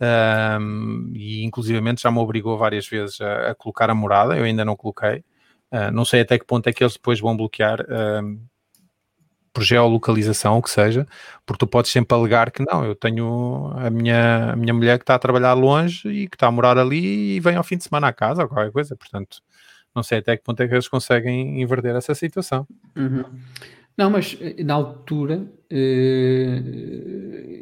[0.00, 4.64] ahm, e inclusivamente já me obrigou várias vezes a, a colocar a morada, eu ainda
[4.64, 5.24] não coloquei.
[5.70, 8.36] Ah, não sei até que ponto é que eles depois vão bloquear ahm,
[9.52, 11.06] por geolocalização, o que seja,
[11.44, 15.02] porque tu podes sempre alegar que não, eu tenho a minha, a minha mulher que
[15.02, 17.84] está a trabalhar longe e que está a morar ali e vem ao fim de
[17.84, 19.38] semana à casa ou qualquer coisa, portanto,
[19.94, 22.66] não sei até que ponto é que eles conseguem inverter essa situação.
[22.96, 23.24] Uhum.
[23.94, 26.62] Não, mas eh, na altura eh,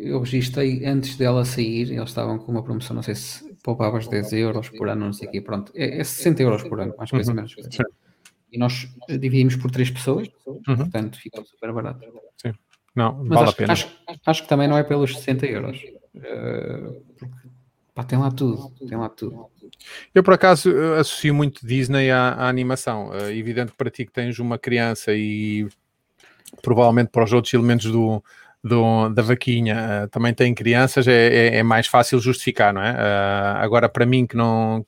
[0.04, 4.32] eu registrei antes dela sair, eles estavam com uma promoção, não sei se poupavas 10
[4.34, 7.10] euros por ano, não sei o quê, pronto, é, é 60 euros por ano, mais
[7.10, 7.36] coisa Uhum.
[7.36, 7.54] menos.
[7.54, 7.70] coisa.
[7.70, 7.82] Sim.
[8.52, 10.64] E nós eh, dividimos por três pessoas, Uhum.
[10.76, 12.00] portanto ficou super barato.
[12.94, 13.72] Não, Mas vale acho, a pena.
[13.72, 13.88] Acho,
[14.26, 15.80] acho que também não é pelos 60 euros.
[16.16, 17.34] eh, porque,
[17.94, 19.46] pá, tem lá tudo, tem lá tudo.
[20.12, 23.14] Eu, por acaso, eh, associo muito Disney à, à animação.
[23.14, 25.68] É evidente que para ti que tens uma criança e
[26.62, 28.22] provavelmente para os outros elementos do,
[28.62, 31.12] do- da vaquinha eh, também têm crianças, é,
[31.52, 32.90] é- é mais fácil justificar, não é?
[32.90, 34.84] Eh, agora, para mim que não,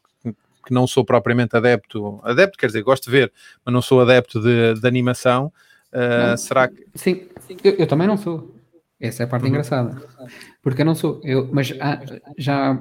[0.64, 3.32] que não sou propriamente adepto, adepto quer dizer, gosto de ver,
[3.64, 5.52] mas não sou adepto de, de animação,
[5.92, 6.86] uh, será que...
[6.94, 7.28] Sim,
[7.62, 8.54] eu, eu, também não sou.
[9.00, 9.48] Essa é a parte uhum.
[9.48, 10.00] engraçada.
[10.62, 12.00] Porque eu não sou, eu, mas ah,
[12.38, 12.78] já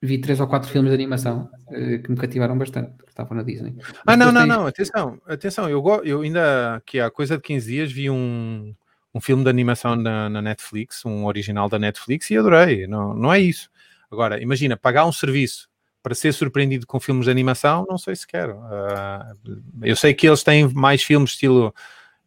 [0.00, 3.42] vi três ou quatro filmes de animação uh, que me cativaram bastante, que estavam na
[3.42, 3.74] Disney.
[4.06, 4.48] ah, não, não, tens...
[4.48, 8.74] não, atenção, atenção, eu, eu ainda, que há coisa de 15 dias, vi um,
[9.14, 13.32] um filme de animação na, na, Netflix, um original da Netflix, e adorei, não, não
[13.32, 13.70] é isso.
[14.10, 15.68] Agora, imagina, pagar um serviço
[16.02, 18.56] para ser surpreendido com filmes de animação, não sei se quero.
[18.56, 21.72] Uh, eu sei que eles têm mais filmes estilo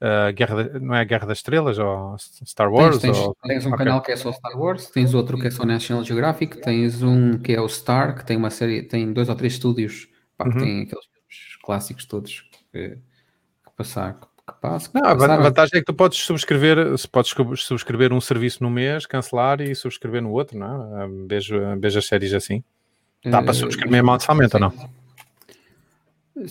[0.01, 2.99] uh, Guerra, não é Guerra das Estrelas ou Star Wars?
[2.99, 3.37] Tens, tens, ou...
[3.43, 3.85] tens um okay.
[3.85, 7.37] canal que é só Star Wars, tens outro que é só National Geographic, tens um
[7.37, 10.07] que é o Star, que tem uma série, tem dois ou três estúdios
[10.37, 10.51] pá, uhum.
[10.51, 11.05] que têm aqueles
[11.63, 14.19] clássicos todos que, que passar.
[14.47, 16.77] Que passa, não, a vantagem é que tu podes subscrever,
[17.11, 21.07] podes subscrever um serviço no mês, cancelar e subscrever no outro, não é?
[21.27, 22.63] Vejo, vejo as séries assim.
[23.25, 24.73] Dá para eh, subscrever mensalmente ou não?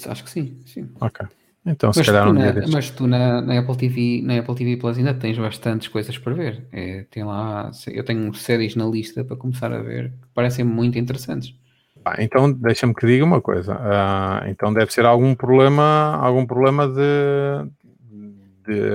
[0.08, 0.88] Acho que sim, sim.
[1.00, 1.26] Ok.
[1.66, 4.76] Então, se mas calhar tu, na, mas tu na, na, Apple TV, na Apple TV
[4.76, 6.66] Plus ainda tens bastantes coisas para ver.
[6.70, 10.98] É, tem lá, eu tenho séries na lista para começar a ver que parecem muito
[10.98, 11.54] interessantes.
[12.04, 13.74] Ah, então deixa-me que diga uma coisa.
[13.76, 17.66] Uh, então deve ser algum problema, algum problema de,
[18.66, 18.90] de,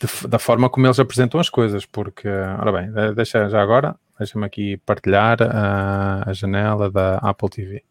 [0.00, 4.46] de, da forma como eles apresentam as coisas, porque, ora bem, deixa já agora, deixa-me
[4.46, 7.84] aqui partilhar a, a janela da Apple TV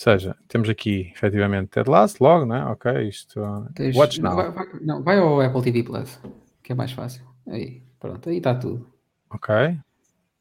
[0.00, 2.64] seja, temos aqui efetivamente Ted Lasso, logo, né?
[2.64, 3.38] Ok, isto.
[3.74, 4.34] Tens, Watch Now.
[4.34, 6.18] Vai, vai, não, vai ao Apple TV Plus,
[6.62, 7.22] que é mais fácil.
[7.46, 8.88] Aí, pronto, aí está tudo.
[9.28, 9.54] Ok.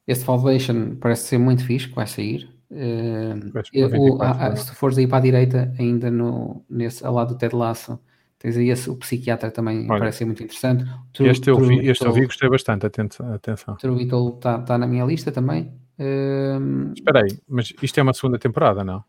[0.07, 2.49] Este Salvation parece ser muito fixe, vai sair.
[2.71, 7.33] Uh, eu, a, a, se fores aí para a direita, ainda no, nesse, ao lado
[7.33, 7.99] do Ted Lasso,
[8.39, 10.85] tens aí esse, o psiquiatra também Olha, parece ser muito interessante.
[11.13, 13.75] True, este eu vi, este eu vi gostei bastante, atenção.
[13.75, 15.71] True está tá na minha lista também.
[15.99, 19.03] Uh, Espera aí, mas isto é uma segunda temporada, não?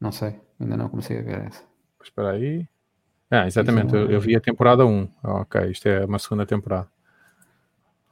[0.00, 1.62] Não sei, ainda não comecei a ver essa.
[2.02, 2.66] Espera aí.
[3.30, 5.08] Ah, exatamente, eu, eu, vi a temporada 1.
[5.22, 6.88] ok, isto é uma segunda temporada.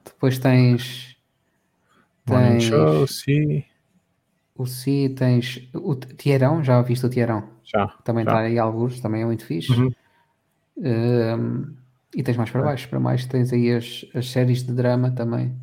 [0.05, 1.17] Depois tens.
[2.25, 3.65] Morning tens Show, sim.
[4.55, 7.58] O Si, tens o Tierão, já viste o Tierão?
[7.71, 7.87] Já.
[8.03, 9.71] Também está aí alguns, também é muito fixe.
[9.71, 9.91] Uhum.
[10.77, 11.75] Um,
[12.15, 15.55] e tens mais para baixo, para mais tens aí as, as séries de drama também.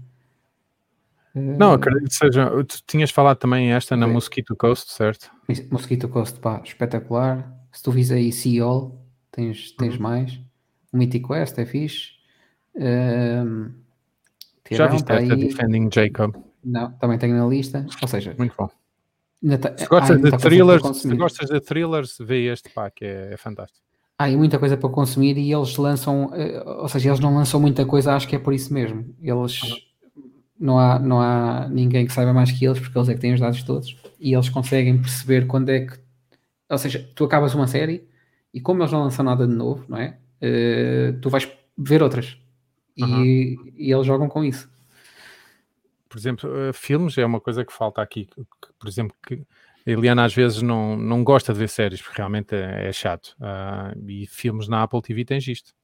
[1.35, 2.51] Não, acredito que seja.
[2.65, 5.31] Tu tinhas falado também esta na Mosquito Coast, certo?
[5.71, 7.53] Mosquito Coast, pá, espetacular.
[7.73, 8.99] Se tu vis aí Seol,
[9.31, 10.03] tens, tens uhum.
[10.03, 10.41] mais.
[10.93, 12.13] O Mythic Quest é fixe.
[12.75, 13.71] Um,
[14.71, 15.37] Já viste esta aí...
[15.37, 16.37] Defending Jacob?
[16.65, 17.85] Não, também tenho na lista.
[18.01, 18.71] Ou seja, muito bom.
[19.61, 19.77] Tá...
[19.77, 23.85] Se gostas, de thrillers, se gostas de thrillers, vê este pá, que é, é fantástico.
[24.19, 27.85] Há muita coisa para consumir e eles lançam, eh, ou seja, eles não lançam muita
[27.85, 29.15] coisa, acho que é por isso mesmo.
[29.21, 29.63] Eles.
[29.63, 29.87] Uhum
[30.59, 33.35] não há, não há ninguém que saiba mais que eles, porque eles é que têm
[33.35, 35.99] os dados todos e eles conseguem perceber quando é que.
[36.69, 38.09] Ou seja, tu acabas uma série
[38.53, 40.19] e como eles não lançam nada de novo, não é?
[40.43, 42.37] Uh, tu vais ver outras
[42.99, 43.25] uhum.
[43.25, 44.69] e, e, eles jogam com isso.
[46.17, 48.25] Por exemplo, uh, filmes é uma coisa que falta aqui.
[48.25, 48.43] Que,
[48.79, 49.47] por exemplo, que
[49.87, 53.37] a Eliana às vezes não, não gosta de ver séries, porque realmente é, é chato.
[53.39, 55.75] Uh, e filmes na Apple TV tens isto.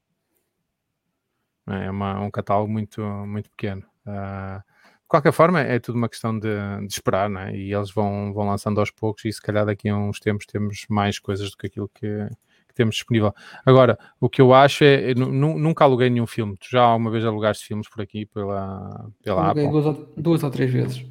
[1.68, 3.82] É uma, um catálogo muito, muito pequeno.
[4.06, 4.56] Uh,
[5.02, 6.48] de qualquer forma, é tudo uma questão de,
[6.86, 7.54] de esperar, né?
[7.54, 10.86] e eles vão, vão lançando aos poucos, e se calhar daqui a uns tempos temos
[10.88, 12.26] mais coisas do que aquilo que,
[12.72, 13.32] que temos disponível.
[13.64, 16.56] Agora, o que eu acho é, nunca aluguei nenhum filme.
[16.56, 19.68] Tu já alguma vez alugaste filmes por aqui, pela, pela Apple?
[19.68, 21.04] Duas ou, duas ou três vezes.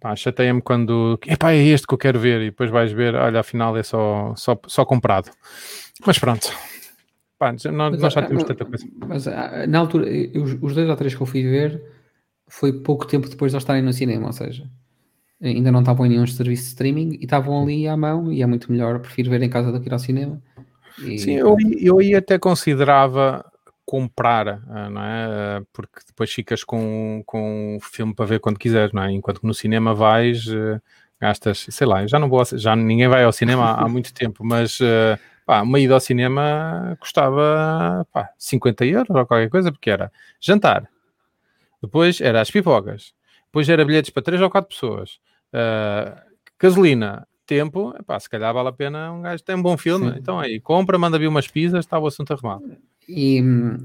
[0.00, 3.38] Pá, chateia-me quando, epá, é este que eu quero ver, e depois vais ver, olha,
[3.38, 5.30] afinal é só, só, só comprado.
[6.04, 6.48] Mas pronto.
[7.38, 8.84] Pá, nós, nós já temos tanta coisa.
[9.06, 11.80] Mas ah, na altura, os, os dois ou três que eu fui ver
[12.48, 14.68] foi pouco tempo depois de eles estarem no cinema, ou seja,
[15.42, 18.46] ainda não estavam em nenhum serviço de streaming e estavam ali à mão e é
[18.46, 20.40] muito melhor, prefiro ver em casa do que ir ao cinema.
[20.98, 21.18] E...
[21.18, 23.44] Sim, eu, eu aí até considerava
[23.84, 25.24] comprar, ah, não é?
[25.26, 29.10] Ah, porque depois ficas com, com o filme para ver quando quiseres, não é?
[29.10, 30.46] Enquanto que no cinema vais,
[31.20, 34.44] gastas, sei lá, já não vou, já ninguém vai ao cinema há, há muito tempo,
[34.44, 34.78] mas
[35.44, 40.88] pá, uma ida ao cinema custava pá, 50 euros ou qualquer coisa, porque era jantar,
[41.82, 43.12] depois era as pipocas,
[43.46, 45.18] depois era bilhetes para 3 ou 4 pessoas,
[45.52, 46.20] uh,
[46.58, 50.18] gasolina, tempo, pá, se calhar vale a pena um gajo tem um bom filme, Sim.
[50.18, 52.76] então aí compra, manda vir umas pizzas, está o assunto arrumado.
[53.08, 53.42] E,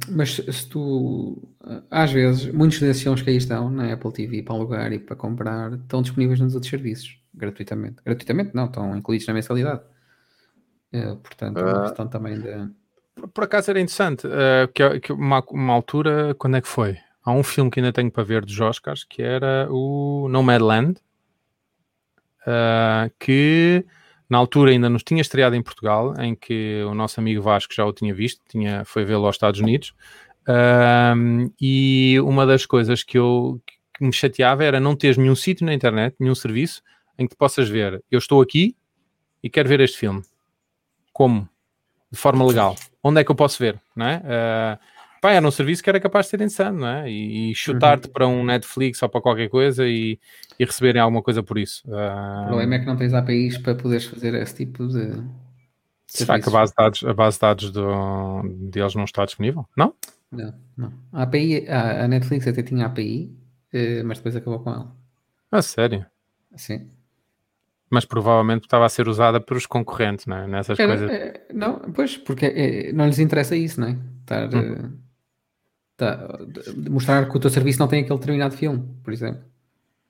[0.10, 1.42] mas se tu,
[1.90, 5.16] às vezes, muitos desses filmes que aí estão na Apple TV para alugar e para
[5.16, 7.96] comprar estão disponíveis nos outros serviços, gratuitamente.
[8.06, 9.82] Gratuitamente não, estão incluídos na mensalidade.
[10.94, 12.70] É, portanto, é uma uh, questão também de.
[13.34, 16.98] Por acaso era interessante, uh, que, que uma, uma, altura, quando é que foi?
[17.28, 21.02] há um filme que ainda tenho para ver dos Oscars, que era o Nomadland,
[22.48, 23.86] uh, que
[24.30, 27.86] na altura ainda nos tinha estreado em Portugal, em que o nosso amigo Vasco já
[27.86, 29.94] o tinha visto, tinha, foi vê-lo aos Estados Unidos,
[30.48, 33.62] uh, e uma das coisas que eu
[33.98, 36.84] que me chateava era não ter nenhum sítio na internet, nenhum serviço,
[37.18, 38.76] em que possas ver, eu estou aqui
[39.42, 40.22] e quero ver este filme.
[41.12, 41.50] Como?
[42.12, 42.76] De forma legal.
[43.04, 43.82] Onde é que eu posso ver?
[43.96, 44.18] Não é?
[44.18, 44.80] Uh,
[45.28, 47.12] pá, era um serviço que era capaz de ser insano, não é?
[47.12, 48.14] E, e chutar-te uhum.
[48.14, 50.18] para um Netflix ou para qualquer coisa e,
[50.58, 51.84] e receberem alguma coisa por isso.
[51.86, 55.22] Uh, o problema é que não tens APIs para poderes fazer esse tipo de.
[56.08, 59.68] Será que a base de dados, a base de dados do, deles não está disponível?
[59.76, 59.94] Não?
[60.32, 60.94] Não, não.
[61.12, 63.36] A, API, a, a Netflix até tinha API,
[63.74, 64.96] eh, mas depois acabou com ela.
[65.52, 66.06] Ah, sério?
[66.56, 66.90] Sim.
[67.90, 70.48] Mas provavelmente estava a ser usada por os concorrentes, não é?
[70.48, 71.12] Nessas Era, coisas.
[71.12, 73.98] É, não, pois, porque é, não lhes interessa isso, não é?
[74.22, 74.54] Estar.
[74.54, 75.07] Hum.
[75.98, 76.40] Tá,
[76.90, 79.44] mostrar que o teu serviço não tem aquele determinado filme, por exemplo.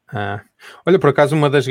[0.10, 0.42] Ah.
[0.86, 1.66] Olha, por acaso, uma das,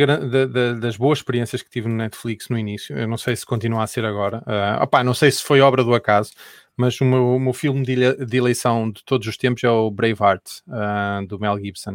[0.81, 3.87] das boas experiências que tive no Netflix no início, eu não sei se continua a
[3.87, 6.33] ser agora, uh, opá, não sei se foi obra do acaso,
[6.77, 9.91] mas o meu, o meu filme de, de, eleição de todos os tempos é o
[9.91, 11.95] Braveheart, uh, do Mel Gibson.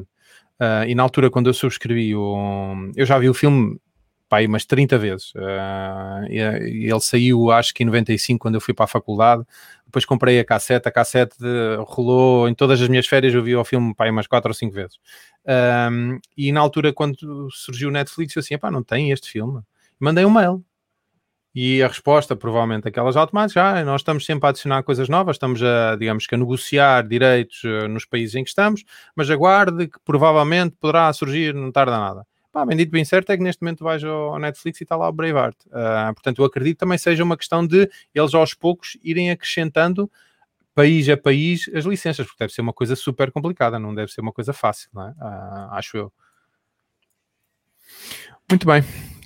[0.60, 2.92] Uh, e na altura, quando eu subscrevi o.
[2.96, 3.80] Eu já vi o filme
[4.32, 5.34] pá, aí umas 30 vezes.
[5.36, 9.44] Uh, ele saiu, acho que em 95, quando eu fui para a faculdade.
[9.86, 11.36] Depois comprei a cassete, a cassete
[11.86, 14.74] rolou em todas as minhas férias, eu vi o filme pá, umas 4 ou 5
[14.74, 14.98] vezes.
[15.92, 19.62] Um, e na altura, quando surgiu o Netflix, eu assim, pá, não tem este filme.
[20.00, 20.64] Mandei um mail.
[21.54, 25.62] E a resposta, provavelmente, aquelas automáticas, ah, nós estamos sempre a adicionar coisas novas, estamos
[25.62, 30.00] a, digamos que a negociar direitos uh, nos países em que estamos, mas aguarde que
[30.06, 32.26] provavelmente poderá surgir, não tarda nada.
[32.52, 35.08] Pá, bem dito, bem certo é que neste momento vais ao Netflix e está lá
[35.08, 35.56] o Braveheart.
[35.68, 40.12] Uh, portanto, eu acredito também seja uma questão de eles aos poucos irem acrescentando
[40.74, 44.22] país a país as licenças, porque deve ser uma coisa super complicada, não deve ser
[44.22, 45.12] uma coisa fácil, não é?
[45.12, 46.14] Uh, acho eu.
[48.50, 48.84] Muito bem,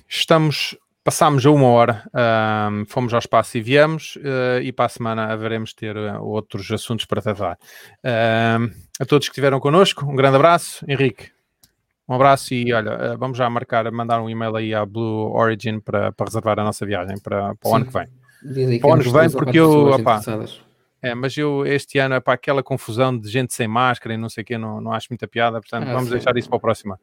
[0.08, 4.88] estamos, passámos a uma hora, uh, fomos ao espaço e viemos, uh, e para a
[4.88, 7.58] semana haveremos ter outros assuntos para tratar.
[8.04, 11.35] a todos que estiveram connosco, um grande abraço, Henrique.
[12.08, 15.80] Um abraço e olha, eh, vamos já marcar, mandar um e-mail aí à Blue Origin
[15.80, 18.06] para, para reservar a nossa viagem para, para o ano que vem.
[18.80, 19.88] Para o ano que vem, porque eu.
[19.88, 20.20] Opa,
[21.02, 24.42] é, mas eu este ano, para aquela confusão de gente sem máscara e não sei
[24.42, 26.14] o quê, não, não acho muita piada, portanto, ah, vamos sim.
[26.14, 26.98] deixar isso para o próximo.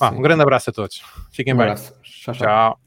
[0.00, 1.02] Ah, um grande abraço a todos.
[1.30, 1.66] Fiquem um bem.
[1.66, 1.92] Abraço.
[2.02, 2.34] tchau.
[2.34, 2.46] tchau.
[2.46, 2.85] tchau.